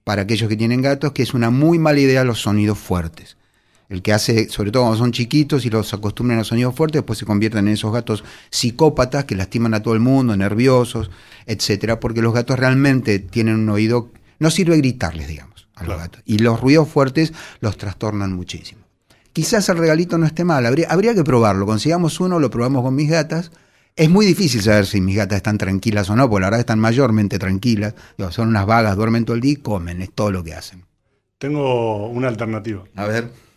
para 0.03 0.23
aquellos 0.23 0.49
que 0.49 0.57
tienen 0.57 0.81
gatos, 0.81 1.11
que 1.11 1.21
es 1.21 1.35
una 1.35 1.51
muy 1.51 1.77
mala 1.77 1.99
idea 1.99 2.23
los 2.23 2.41
sonidos 2.41 2.79
fuertes 2.79 3.37
el 3.91 4.01
que 4.01 4.13
hace, 4.13 4.47
sobre 4.47 4.71
todo 4.71 4.83
cuando 4.83 4.97
son 4.97 5.11
chiquitos 5.11 5.65
y 5.65 5.69
los 5.69 5.93
acostumbran 5.93 6.39
a 6.39 6.45
sonidos 6.45 6.73
fuertes, 6.73 6.99
después 6.99 7.19
se 7.19 7.25
convierten 7.25 7.67
en 7.67 7.73
esos 7.73 7.91
gatos 7.91 8.23
psicópatas 8.49 9.25
que 9.25 9.35
lastiman 9.35 9.73
a 9.73 9.83
todo 9.83 9.93
el 9.93 9.99
mundo, 9.99 10.35
nerviosos, 10.37 11.11
etcétera, 11.45 11.99
porque 11.99 12.21
los 12.21 12.33
gatos 12.33 12.57
realmente 12.57 13.19
tienen 13.19 13.55
un 13.55 13.69
oído, 13.69 14.09
no 14.39 14.49
sirve 14.49 14.77
gritarles, 14.77 15.27
digamos, 15.27 15.67
a 15.75 15.83
los 15.83 15.97
gatos. 15.97 16.23
Y 16.25 16.37
los 16.37 16.61
ruidos 16.61 16.87
fuertes 16.87 17.33
los 17.59 17.77
trastornan 17.77 18.31
muchísimo. 18.31 18.81
Quizás 19.33 19.67
el 19.67 19.77
regalito 19.77 20.17
no 20.17 20.25
esté 20.25 20.45
mal, 20.45 20.65
habría, 20.65 20.87
habría 20.89 21.13
que 21.13 21.25
probarlo. 21.25 21.65
Consigamos 21.65 22.21
uno, 22.21 22.39
lo 22.39 22.49
probamos 22.49 22.83
con 22.83 22.95
mis 22.95 23.09
gatas. 23.09 23.51
Es 23.97 24.09
muy 24.09 24.25
difícil 24.25 24.61
saber 24.61 24.85
si 24.85 25.01
mis 25.01 25.17
gatas 25.17 25.35
están 25.35 25.57
tranquilas 25.57 26.09
o 26.09 26.15
no, 26.15 26.29
porque 26.29 26.41
la 26.41 26.47
verdad 26.47 26.61
están 26.61 26.79
mayormente 26.79 27.37
tranquilas. 27.39 27.93
son 28.29 28.47
unas 28.47 28.65
vagas, 28.65 28.95
duermen 28.95 29.25
todo 29.25 29.35
el 29.35 29.41
día 29.41 29.51
y 29.51 29.57
comen, 29.57 30.01
es 30.01 30.13
todo 30.13 30.31
lo 30.31 30.45
que 30.45 30.53
hacen. 30.53 30.85
Tengo 31.37 32.07
una 32.07 32.29
alternativa. 32.29 32.85
A 32.95 33.05
ver 33.05 33.50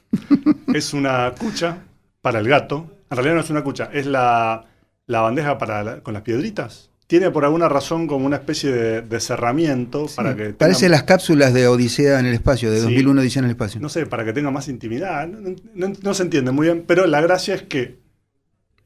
es 0.75 0.95
una 0.95 1.33
cucha 1.39 1.79
para 2.21 2.39
el 2.39 2.49
gato. 2.49 2.91
En 3.11 3.17
realidad 3.17 3.35
no 3.35 3.41
es 3.41 3.51
una 3.51 3.63
cucha, 3.63 3.91
es 3.93 4.07
la, 4.07 4.67
bandeja 5.07 5.59
para 5.59 6.01
con 6.03 6.15
las 6.15 6.23
piedritas. 6.23 6.91
Tiene 7.07 7.31
por 7.31 7.45
alguna 7.45 7.69
razón 7.69 8.07
como 8.07 8.25
una 8.25 8.37
especie 8.37 8.73
de, 8.73 9.21
cerramiento 9.21 10.07
para 10.17 10.35
que... 10.35 10.55
Parece 10.55 10.89
las 10.89 11.03
cápsulas 11.03 11.53
de 11.53 11.69
Odisea 11.69 12.19
en 12.19 12.27
el 12.27 12.33
espacio, 12.33 12.71
de 12.71 12.81
2001 12.81 13.21
Odisea 13.21 13.41
en 13.41 13.45
el 13.45 13.51
espacio. 13.51 13.81
No 13.81 13.91
sé, 13.91 14.07
para 14.07 14.25
que 14.25 14.33
tenga 14.33 14.51
más 14.51 14.69
intimidad. 14.69 15.29
No, 15.29 16.15
se 16.15 16.23
entiende 16.23 16.51
muy 16.51 16.67
bien, 16.67 16.85
pero 16.87 17.07
la 17.07 17.21
gracia 17.21 17.55
es 17.55 17.63
que 17.63 17.99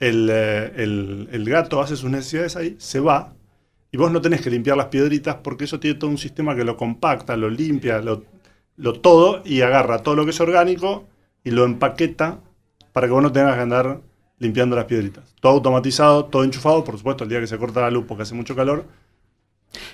eh, 0.00 0.72
el, 0.76 1.28
el, 1.30 1.48
gato 1.48 1.80
hace 1.80 1.96
sus 1.96 2.10
necesidades 2.10 2.56
ahí, 2.56 2.76
se 2.78 2.98
va, 2.98 3.34
y 3.90 3.96
vos 3.96 4.12
no 4.12 4.20
tenés 4.20 4.42
que 4.42 4.50
limpiar 4.50 4.76
las 4.76 4.86
piedritas 4.86 5.36
porque 5.36 5.64
eso 5.64 5.80
tiene 5.80 5.98
todo 5.98 6.10
un 6.10 6.18
sistema 6.18 6.54
que 6.54 6.64
lo 6.64 6.76
compacta, 6.76 7.36
lo 7.36 7.48
limpia, 7.48 8.00
lo, 8.00 8.24
lo 8.76 9.00
todo 9.00 9.42
y 9.44 9.62
agarra 9.62 9.98
todo 9.98 10.16
lo 10.16 10.24
que 10.24 10.30
es 10.30 10.40
orgánico 10.40 11.06
y 11.44 11.50
lo 11.50 11.64
empaqueta 11.64 12.40
para 12.92 13.06
que 13.06 13.12
vos 13.12 13.22
no 13.22 13.32
tengas 13.32 13.54
que 13.54 13.62
andar 13.62 14.00
limpiando 14.38 14.76
las 14.76 14.84
piedritas. 14.84 15.24
Todo 15.40 15.52
automatizado, 15.52 16.26
todo 16.26 16.44
enchufado, 16.44 16.84
por 16.84 16.96
supuesto, 16.96 17.24
el 17.24 17.30
día 17.30 17.40
que 17.40 17.46
se 17.46 17.58
corta 17.58 17.80
la 17.80 17.90
luz 17.90 18.04
porque 18.06 18.22
hace 18.22 18.34
mucho 18.34 18.54
calor. 18.54 18.84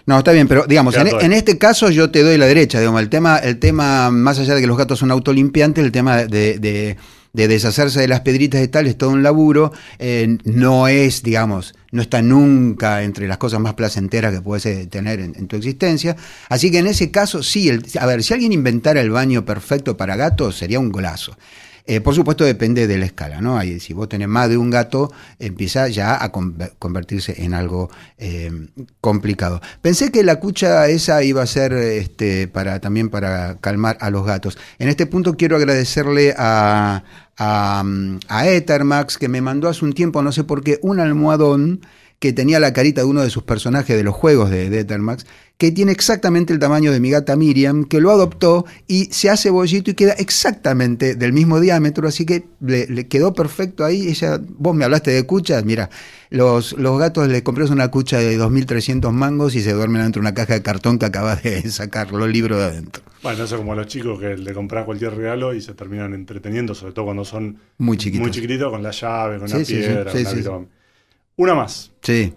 No, 0.07 0.19
está 0.19 0.33
bien, 0.33 0.47
pero 0.47 0.67
digamos, 0.67 0.97
en, 0.97 1.33
este 1.33 1.59
caso 1.59 1.91
yo 1.91 2.11
te 2.11 2.23
doy 2.23 2.39
la 2.39 2.47
derecha, 2.47 2.79
digamos, 2.79 3.01
el 3.01 3.09
tema, 3.09 3.39
el 3.39 3.59
tema, 3.59 4.11
más 4.11 4.39
allá 4.39 4.55
de 4.55 4.61
que 4.61 4.67
los 4.67 4.77
gatos 4.77 4.99
son 4.99 5.11
autolimpiantes, 5.11 5.85
el 5.85 5.93
tema 5.93 6.25
de, 6.25 6.97
deshacerse 7.35 8.01
de 8.01 8.09
las 8.09 8.21
piedritas 8.21 8.63
y 8.63 8.69
tal 8.69 8.87
es 8.87 8.97
todo 8.97 9.11
un 9.11 9.23
laburo, 9.23 9.73
eh, 9.99 10.39
no 10.45 10.89
es, 10.89 11.23
digamos, 11.23 11.75
no 11.91 12.01
está 12.01 12.23
nunca 12.23 13.03
entre 13.03 13.27
las 13.29 13.39
cosas 13.39 13.61
más 13.61 13.75
placenteras 13.75 14.33
que 14.33 14.41
puedes 14.41 14.65
eh, 14.67 14.87
tener 14.87 15.21
en, 15.21 15.47
tu 15.49 15.57
existencia. 15.57 16.17
Así 16.49 16.71
que 16.71 16.79
en 16.79 16.87
ese 16.87 17.11
caso, 17.11 17.43
sí, 17.43 17.71
a 17.99 18.07
ver, 18.07 18.23
si 18.23 18.35
alguien 18.35 18.53
inventara 18.53 19.01
el 19.01 19.11
baño 19.11 19.45
perfecto 19.45 19.97
para 19.97 20.17
gatos, 20.17 20.57
sería 20.57 20.79
un 20.79 20.91
golazo. 20.91 21.37
Eh, 21.87 22.01
por 22.01 22.15
supuesto 22.15 22.45
depende 22.45 22.87
de 22.87 22.97
la 22.97 23.05
escala, 23.05 23.43
¿no? 23.43 23.61
si 23.61 23.93
vos 23.93 24.09
tenés 24.09 24.27
más 24.27 24.49
de 24.49 24.57
un 24.57 24.71
gato, 24.71 25.13
empieza 25.39 25.87
ya 25.89 26.23
a 26.23 26.33
convertirse 26.33 27.45
en 27.45 27.53
algo 27.53 27.91
eh, 28.17 28.51
complicado. 29.03 29.61
Pensé 29.83 30.11
que 30.11 30.23
la 30.25 30.41
cucha 30.41 30.89
esa 30.89 31.23
iba 31.23 31.43
a 31.43 31.47
ser 31.47 31.75
este, 31.75 32.49
para, 32.49 32.81
también 32.81 33.11
para 33.11 33.59
calmar 33.61 33.99
a 34.01 34.09
los 34.09 34.25
gatos. 34.25 34.57
En 34.79 34.89
este 34.89 35.05
punto 35.05 35.37
quiero 35.37 35.57
agradecerle 35.57 36.35
a, 36.39 37.05
a, 37.37 37.85
a 38.29 38.49
Ethermax 38.49 39.19
que 39.19 39.29
me 39.29 39.41
mandó 39.41 39.69
hace 39.69 39.85
un 39.85 39.93
tiempo, 39.93 40.23
no 40.23 40.33
sé 40.33 40.45
por 40.45 40.63
qué, 40.63 40.79
un 40.83 41.01
almohadón 41.01 41.81
que 42.25 42.33
tenía 42.33 42.59
la 42.59 42.73
carita 42.73 43.03
de 43.03 43.07
uno 43.07 43.21
de 43.21 43.29
sus 43.29 43.43
personajes 43.43 43.95
de 43.95 44.03
los 44.03 44.15
juegos 44.15 44.49
de, 44.49 44.67
Ethermax, 44.79 45.27
que 45.59 45.71
tiene 45.71 45.93
exactamente 45.93 46.55
el 46.55 46.59
tamaño 46.59 46.91
de 46.91 46.99
mi 46.99 47.11
gata 47.11 47.37
Miriam, 47.37 47.85
que 47.85 48.01
lo 48.01 48.11
adoptó 48.11 48.65
y 48.87 49.13
se 49.13 49.29
hace 49.29 49.51
bollito 49.51 49.91
y 49.91 49.95
queda 49.95 50.15
exactamente 50.15 51.17
del 51.17 51.35
mismo 51.35 51.61
diámetro, 51.61 52.09
así 52.09 52.25
que 52.25 52.47
le, 52.61 53.09
quedó 53.09 53.35
perfecto 53.35 53.85
ahí. 53.85 54.09
Ella, 54.09 54.41
vos 54.57 54.75
me 54.75 54.87
hablaste 54.87 55.11
de 55.11 55.27
cuchas, 55.27 55.67
mira, 55.67 55.91
los, 56.31 56.73
los 56.79 56.99
gatos 56.99 57.29
le 57.29 57.43
compré 57.43 57.65
una 57.65 57.91
cucha 57.91 58.19
de 58.19 58.39
2.300 58.39 59.13
mangos 59.13 59.55
y 59.55 59.61
se 59.61 59.75
duermen 59.75 60.01
dentro 60.01 60.23
de 60.23 60.29
una 60.29 60.35
caja 60.35 60.55
de 60.55 60.63
cartón 60.63 60.99
que 60.99 61.05
acabas 61.05 61.43
de 61.43 61.71
sacar 61.71 62.11
los 62.11 62.29
libros 62.31 62.59
de 62.59 62.65
adentro. 62.65 63.03
Bueno, 63.25 63.43
eso 63.43 63.57
como 63.57 63.75
los 63.75 63.87
chicos 63.87 64.21
que 64.21 64.37
le 64.37 64.53
compran 64.53 64.85
cualquier 64.85 65.15
regalo 65.15 65.55
y 65.55 65.63
se 65.63 65.73
terminan 65.73 66.13
entreteniendo, 66.13 66.75
sobre 66.75 66.93
todo 66.93 67.07
cuando 67.07 67.25
son 67.25 67.59
muy 67.79 67.97
chiquitos, 67.97 68.21
muy 68.21 68.31
chiquititos 68.31 68.71
con 68.71 68.83
la 68.83 68.91
llave, 68.91 69.39
con 69.39 69.49
la 69.49 69.65
piedra, 69.65 70.13
con 70.13 70.23
la 70.23 70.67
una 71.37 71.55
más. 71.55 71.91
Sí. 72.03 72.35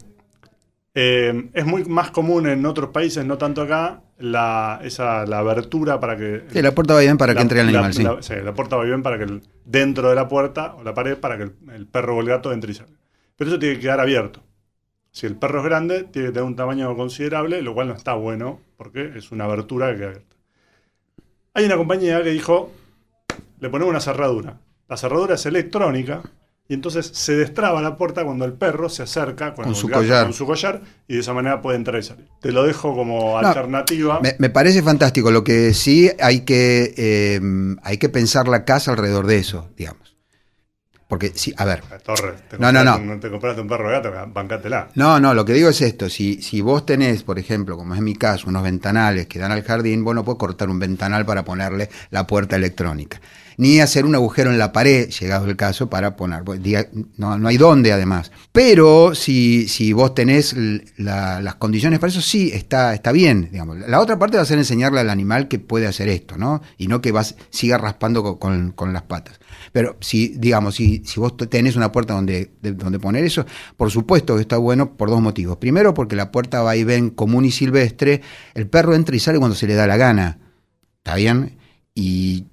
Eh, 0.95 1.50
es 1.54 1.65
muy 1.65 1.84
más 1.84 2.12
común 2.12 2.47
en 2.47 2.65
otros 2.65 2.91
países, 2.91 3.26
no 3.26 3.38
tanto 3.38 3.63
acá, 3.63 4.02
la, 4.17 4.80
esa, 4.82 5.26
la 5.26 5.39
abertura 5.39 6.00
para 6.00 6.15
que. 6.15 6.43
Sí, 6.54 6.62
la 6.62 6.73
puerta 6.73 6.93
va 6.93 7.02
bien 7.02 7.17
para 7.17 7.36
que 7.36 7.41
entre 7.41 7.60
el 7.60 7.67
animal, 7.67 7.93
sí. 8.23 8.34
La, 8.41 8.54
puerta 8.54 8.78
va 8.78 8.86
bien 8.86 9.04
para 9.04 9.19
que 9.19 9.41
dentro 9.65 10.10
de 10.10 10.15
la 10.15 10.30
puerta 10.30 10.73
o 10.76 10.84
la 10.84 10.93
pared 10.93 11.17
para 11.17 11.38
que 11.38 11.52
el, 11.76 11.86
perro 11.86 12.15
o 12.15 12.21
el 12.21 12.28
gato 12.28 12.54
entre 12.54 12.71
y 12.71 12.76
salga. 12.76 12.97
Pero 13.36 13.50
eso 13.50 13.60
tiene 13.60 13.76
que 13.76 13.82
quedar 13.82 14.00
abierto. 14.00 14.41
Si 15.12 15.28
el 15.28 15.36
perro 15.36 15.60
es 15.60 15.65
grande, 15.65 16.06
tiene 16.06 16.30
que 16.30 16.34
tener 16.34 16.47
un 16.47 16.56
tamaño 16.56 16.95
considerable, 16.95 17.62
lo 17.62 17.73
cual 17.73 17.89
no 17.89 17.93
está 17.93 18.13
bueno, 18.13 18.62
porque 18.78 19.12
es 19.17 19.32
una 19.32 19.43
abertura 19.43 19.91
que 19.91 19.97
queda 19.97 20.08
abierta. 20.08 20.37
Hay 21.58 21.65
una 21.65 21.76
compañía 21.76 22.22
que 22.22 22.30
dijo: 22.30 22.72
le 23.60 23.70
ponemos 23.72 23.89
una 23.89 24.00
cerradura. 24.00 24.60
La 24.88 24.96
cerradura 24.96 25.34
es 25.34 25.46
electrónica 25.48 26.22
y 26.70 26.76
entonces 26.76 27.08
se 27.12 27.36
destraba 27.36 27.82
la 27.82 27.98
puerta 27.98 28.24
cuando 28.24 28.46
el 28.46 28.54
perro 28.54 28.89
se 28.89 29.02
acerca 29.02 29.56
con, 29.56 29.74
su, 29.74 29.89
collar. 29.89 30.26
con 30.26 30.34
su 30.34 30.46
collar 30.46 30.82
y 31.08 31.15
de 31.15 31.22
esa 31.22 31.34
manera 31.34 31.60
puede 31.60 31.78
entrar 31.78 32.00
y 32.00 32.04
salir. 32.04 32.28
Te 32.41 32.52
lo 32.52 32.63
dejo 32.63 32.96
como 32.96 33.39
alternativa. 33.39 34.22
Me, 34.38 34.50
parece 34.52 34.84
fantástico. 34.84 35.32
Lo 35.32 35.43
que 35.43 35.74
sí 35.74 36.12
hay 36.20 36.41
que, 36.41 36.93
eh, 36.96 37.41
hay 37.82 37.98
que 37.98 38.10
pensar 38.10 38.48
la 38.48 38.63
casa 38.63 38.91
alrededor 38.91 39.26
de 39.26 39.39
eso, 39.39 39.67
digamos. 39.76 40.07
Porque, 41.08 41.32
sí, 41.34 41.54
a 41.56 41.63
ver. 41.63 41.82
Torre, 42.04 42.36
no, 42.60 42.72
no, 42.72 42.84
no. 42.84 42.98
No 43.00 43.20
te 43.20 43.30
compraste 43.30 43.62
un 43.62 43.67
perro 43.67 43.89
gato, 43.89 44.12
bancátela. 44.34 44.89
No, 44.96 45.20
no, 45.20 45.34
lo 45.34 45.46
que 45.46 45.54
digo 45.54 45.70
es 45.70 45.82
esto. 45.82 46.10
Si, 46.10 46.41
si 46.41 46.60
vos 46.60 46.86
tenés, 46.86 47.24
por 47.24 47.39
ejemplo, 47.39 47.78
como 47.78 47.96
es 47.96 48.02
mi 48.02 48.15
caso, 48.15 48.50
unos 48.50 48.63
ventanales 48.63 49.28
que 49.28 49.39
dan 49.39 49.54
al 49.54 49.63
jardín, 49.63 50.04
vos 50.04 50.13
no 50.13 50.26
puedes 50.26 50.39
cortar 50.39 50.70
un 50.70 50.80
ventanal 50.80 51.26
para 51.26 51.46
ponerle 51.46 51.89
la 52.10 52.28
puerta 52.28 52.58
electrónica 52.58 53.22
ni 53.58 53.80
hacer 53.80 54.06
un 54.06 54.13
agujero 54.13 54.52
en 54.52 54.60
la 54.60 54.72
pared, 54.72 55.10
llegado 55.10 55.48
el 55.48 55.56
caso, 55.56 55.89
para 55.89 56.15
poner. 56.15 56.43
Pues, 56.43 56.62
no, 57.17 57.48
hay 57.48 57.58
dónde, 57.58 57.91
además. 57.91 58.32
Pero 58.52 59.15
si, 59.15 59.91
vos 59.93 60.13
tenés 60.13 60.56
las 60.98 61.56
condiciones 61.56 62.00
para 62.00 62.12
eso, 62.12 62.22
sí, 62.22 62.52
está, 62.54 62.93
está 62.93 63.12
bien. 63.12 63.50
Digamos. 63.52 63.78
La 63.80 64.00
otra 64.00 64.20
parte 64.20 64.38
va 64.38 64.43
a 64.43 64.46
ser 64.46 64.60
enseñarle 64.60 65.00
al 65.00 65.10
animal 65.10 65.48
que 65.48 65.58
puede 65.58 65.88
hacer 65.88 66.08
esto, 66.08 66.38
¿no? 66.38 66.62
Y 66.78 66.88
no 66.88 67.02
que 67.02 67.12
vas, 67.12 67.36
siga 67.50 67.80
raspando 67.80 68.38
con, 68.38 68.93
las 68.93 69.02
patas. 69.04 69.39
Pero 69.72 69.98
si, 70.02 70.30
digamos, 70.38 70.76
si, 70.76 71.04
si 71.04 71.20
vos 71.20 71.36
tenés 71.36 71.76
una 71.76 71.91
puerta 71.91 72.13
donde, 72.13 72.52
donde 72.62 73.00
poner 73.00 73.26
eso, 73.26 73.46
por 73.76 73.89
supuesto 73.89 74.36
que 74.36 74.41
está 74.41 74.58
bueno 74.58 74.96
por 74.96 75.10
dos 75.10 75.22
motivos. 75.22 75.58
Primero, 75.58 75.96
porque 75.96 76.15
la 76.15 76.32
puerta 76.32 76.62
va 76.62 76.76
y 76.76 76.84
ven 76.84 77.10
común 77.10 77.43
y 77.43 77.52
silvestre, 77.52 78.22
el 78.54 78.67
perro 78.67 78.93
entra 78.93 79.15
y 79.15 79.20
sale 79.20 79.39
cuando 79.39 79.56
se 79.56 79.65
le 79.65 79.74
da 79.74 79.88
la 79.88 79.98
gana. 79.98 80.39
¿Está 81.00 81.15
bien? 81.15 81.58
Y 81.96 82.46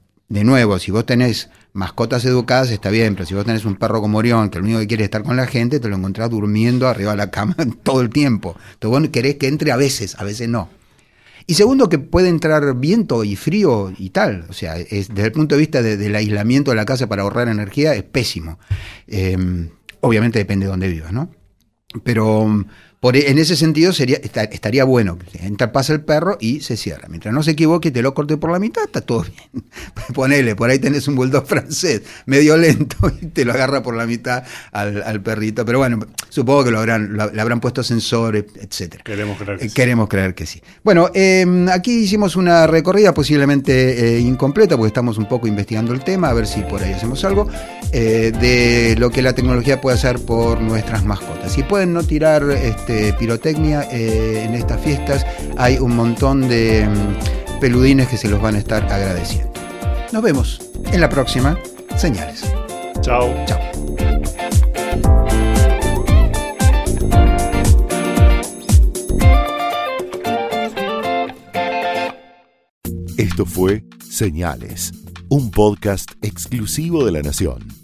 nuevo, 0.44 0.78
si 0.78 0.90
vos 0.90 1.06
tenés 1.06 1.50
mascotas 1.72 2.24
educadas 2.24 2.70
está 2.70 2.90
bien, 2.90 3.14
pero 3.14 3.26
si 3.26 3.34
vos 3.34 3.44
tenés 3.44 3.64
un 3.64 3.76
perro 3.76 4.00
como 4.00 4.18
Orión, 4.18 4.50
que 4.50 4.58
lo 4.58 4.64
único 4.64 4.78
que 4.80 4.86
quiere 4.86 5.02
es 5.04 5.08
estar 5.08 5.22
con 5.22 5.36
la 5.36 5.46
gente, 5.46 5.80
te 5.80 5.88
lo 5.88 5.96
encontrás 5.96 6.30
durmiendo 6.30 6.88
arriba 6.88 7.12
de 7.12 7.16
la 7.16 7.30
cama 7.30 7.56
todo 7.82 8.00
el 8.00 8.10
tiempo. 8.10 8.56
Entonces 8.74 9.00
vos 9.00 9.08
querés 9.10 9.36
que 9.36 9.48
entre 9.48 9.72
a 9.72 9.76
veces, 9.76 10.16
a 10.18 10.24
veces 10.24 10.48
no. 10.48 10.68
Y 11.46 11.54
segundo, 11.54 11.88
que 11.88 11.98
puede 11.98 12.28
entrar 12.28 12.74
viento 12.76 13.22
y 13.22 13.36
frío 13.36 13.92
y 13.98 14.10
tal. 14.10 14.46
O 14.48 14.54
sea, 14.54 14.78
es, 14.78 15.08
desde 15.08 15.26
el 15.26 15.32
punto 15.32 15.56
de 15.56 15.60
vista 15.60 15.82
del 15.82 16.14
aislamiento 16.16 16.70
de 16.70 16.76
la 16.76 16.86
casa 16.86 17.06
para 17.06 17.22
ahorrar 17.22 17.48
energía, 17.48 17.94
es 17.94 18.02
pésimo. 18.02 18.58
Eh, 19.06 19.36
obviamente 20.00 20.38
depende 20.38 20.66
de 20.66 20.70
dónde 20.70 20.88
vivas, 20.88 21.12
¿no? 21.12 21.30
Pero 22.02 22.64
e, 23.12 23.30
en 23.30 23.38
ese 23.38 23.56
sentido 23.56 23.92
sería, 23.92 24.16
estaría 24.16 24.84
bueno. 24.84 25.18
Entra, 25.34 25.72
pasa 25.72 25.92
el 25.92 26.00
perro 26.00 26.38
y 26.40 26.60
se 26.60 26.76
cierra. 26.76 27.08
Mientras 27.08 27.34
no 27.34 27.42
se 27.42 27.50
equivoque 27.50 27.88
y 27.88 27.90
te 27.90 28.02
lo 28.02 28.14
corte 28.14 28.36
por 28.36 28.50
la 28.50 28.58
mitad, 28.58 28.84
está 28.84 29.00
todo 29.00 29.22
bien. 29.52 29.64
Ponele, 30.14 30.56
por 30.56 30.70
ahí 30.70 30.78
tenés 30.78 31.06
un 31.08 31.16
bulldog 31.16 31.46
francés, 31.46 32.02
medio 32.26 32.56
lento, 32.56 32.96
y 33.20 33.26
te 33.26 33.44
lo 33.44 33.52
agarra 33.52 33.82
por 33.82 33.94
la 33.94 34.06
mitad 34.06 34.44
al, 34.72 35.20
perrito. 35.22 35.64
Pero 35.64 35.78
bueno, 35.78 35.98
supongo 36.28 36.64
que 36.64 36.70
lo 36.70 36.78
habrán, 36.78 37.16
le 37.16 37.40
habrán 37.40 37.60
puesto 37.60 37.82
sensores, 37.82 38.44
etc. 38.60 39.02
Queremos 39.02 39.38
creer 39.38 39.58
que 39.58 39.68
sí. 39.68 39.74
Queremos 39.74 40.08
creer 40.08 40.34
que 40.34 40.46
sí. 40.46 40.62
Bueno, 40.82 41.10
em, 41.14 41.68
aquí 41.68 41.92
hicimos 41.92 42.36
una 42.36 42.66
recorrida 42.66 43.12
posiblemente 43.12 44.16
eh, 44.16 44.20
incompleta, 44.20 44.76
porque 44.76 44.88
estamos 44.88 45.18
un 45.18 45.28
poco 45.28 45.46
investigando 45.46 45.92
el 45.92 46.02
tema, 46.02 46.28
a 46.28 46.34
ver 46.34 46.46
si 46.46 46.62
por 46.62 46.82
ahí 46.82 46.92
hacemos 46.92 47.24
algo, 47.24 47.48
eh, 47.92 48.32
de 48.40 48.96
lo 48.98 49.10
que 49.10 49.22
la 49.22 49.34
tecnología 49.34 49.80
puede 49.80 49.96
hacer 49.96 50.20
por 50.20 50.60
nuestras 50.60 51.04
mascotas. 51.04 51.52
Si 51.52 51.62
pueden 51.62 51.92
no 51.92 52.02
tirar 52.02 52.42
este, 52.50 52.93
pirotecnia 53.18 53.88
eh, 53.90 54.44
en 54.44 54.54
estas 54.54 54.80
fiestas. 54.80 55.26
Hay 55.56 55.78
un 55.78 55.96
montón 55.96 56.48
de 56.48 56.86
mm, 56.86 57.60
peludines 57.60 58.08
que 58.08 58.16
se 58.16 58.28
los 58.28 58.40
van 58.40 58.54
a 58.54 58.58
estar 58.58 58.82
agradeciendo. 58.92 59.52
Nos 60.12 60.22
vemos 60.22 60.60
en 60.92 61.00
la 61.00 61.08
próxima 61.08 61.58
Señales. 61.96 62.44
Chao. 63.00 63.32
Chao. 63.46 63.60
Esto 73.16 73.46
fue 73.46 73.84
Señales, 74.08 74.92
un 75.28 75.50
podcast 75.50 76.12
exclusivo 76.22 77.04
de 77.04 77.12
la 77.12 77.22
Nación. 77.22 77.83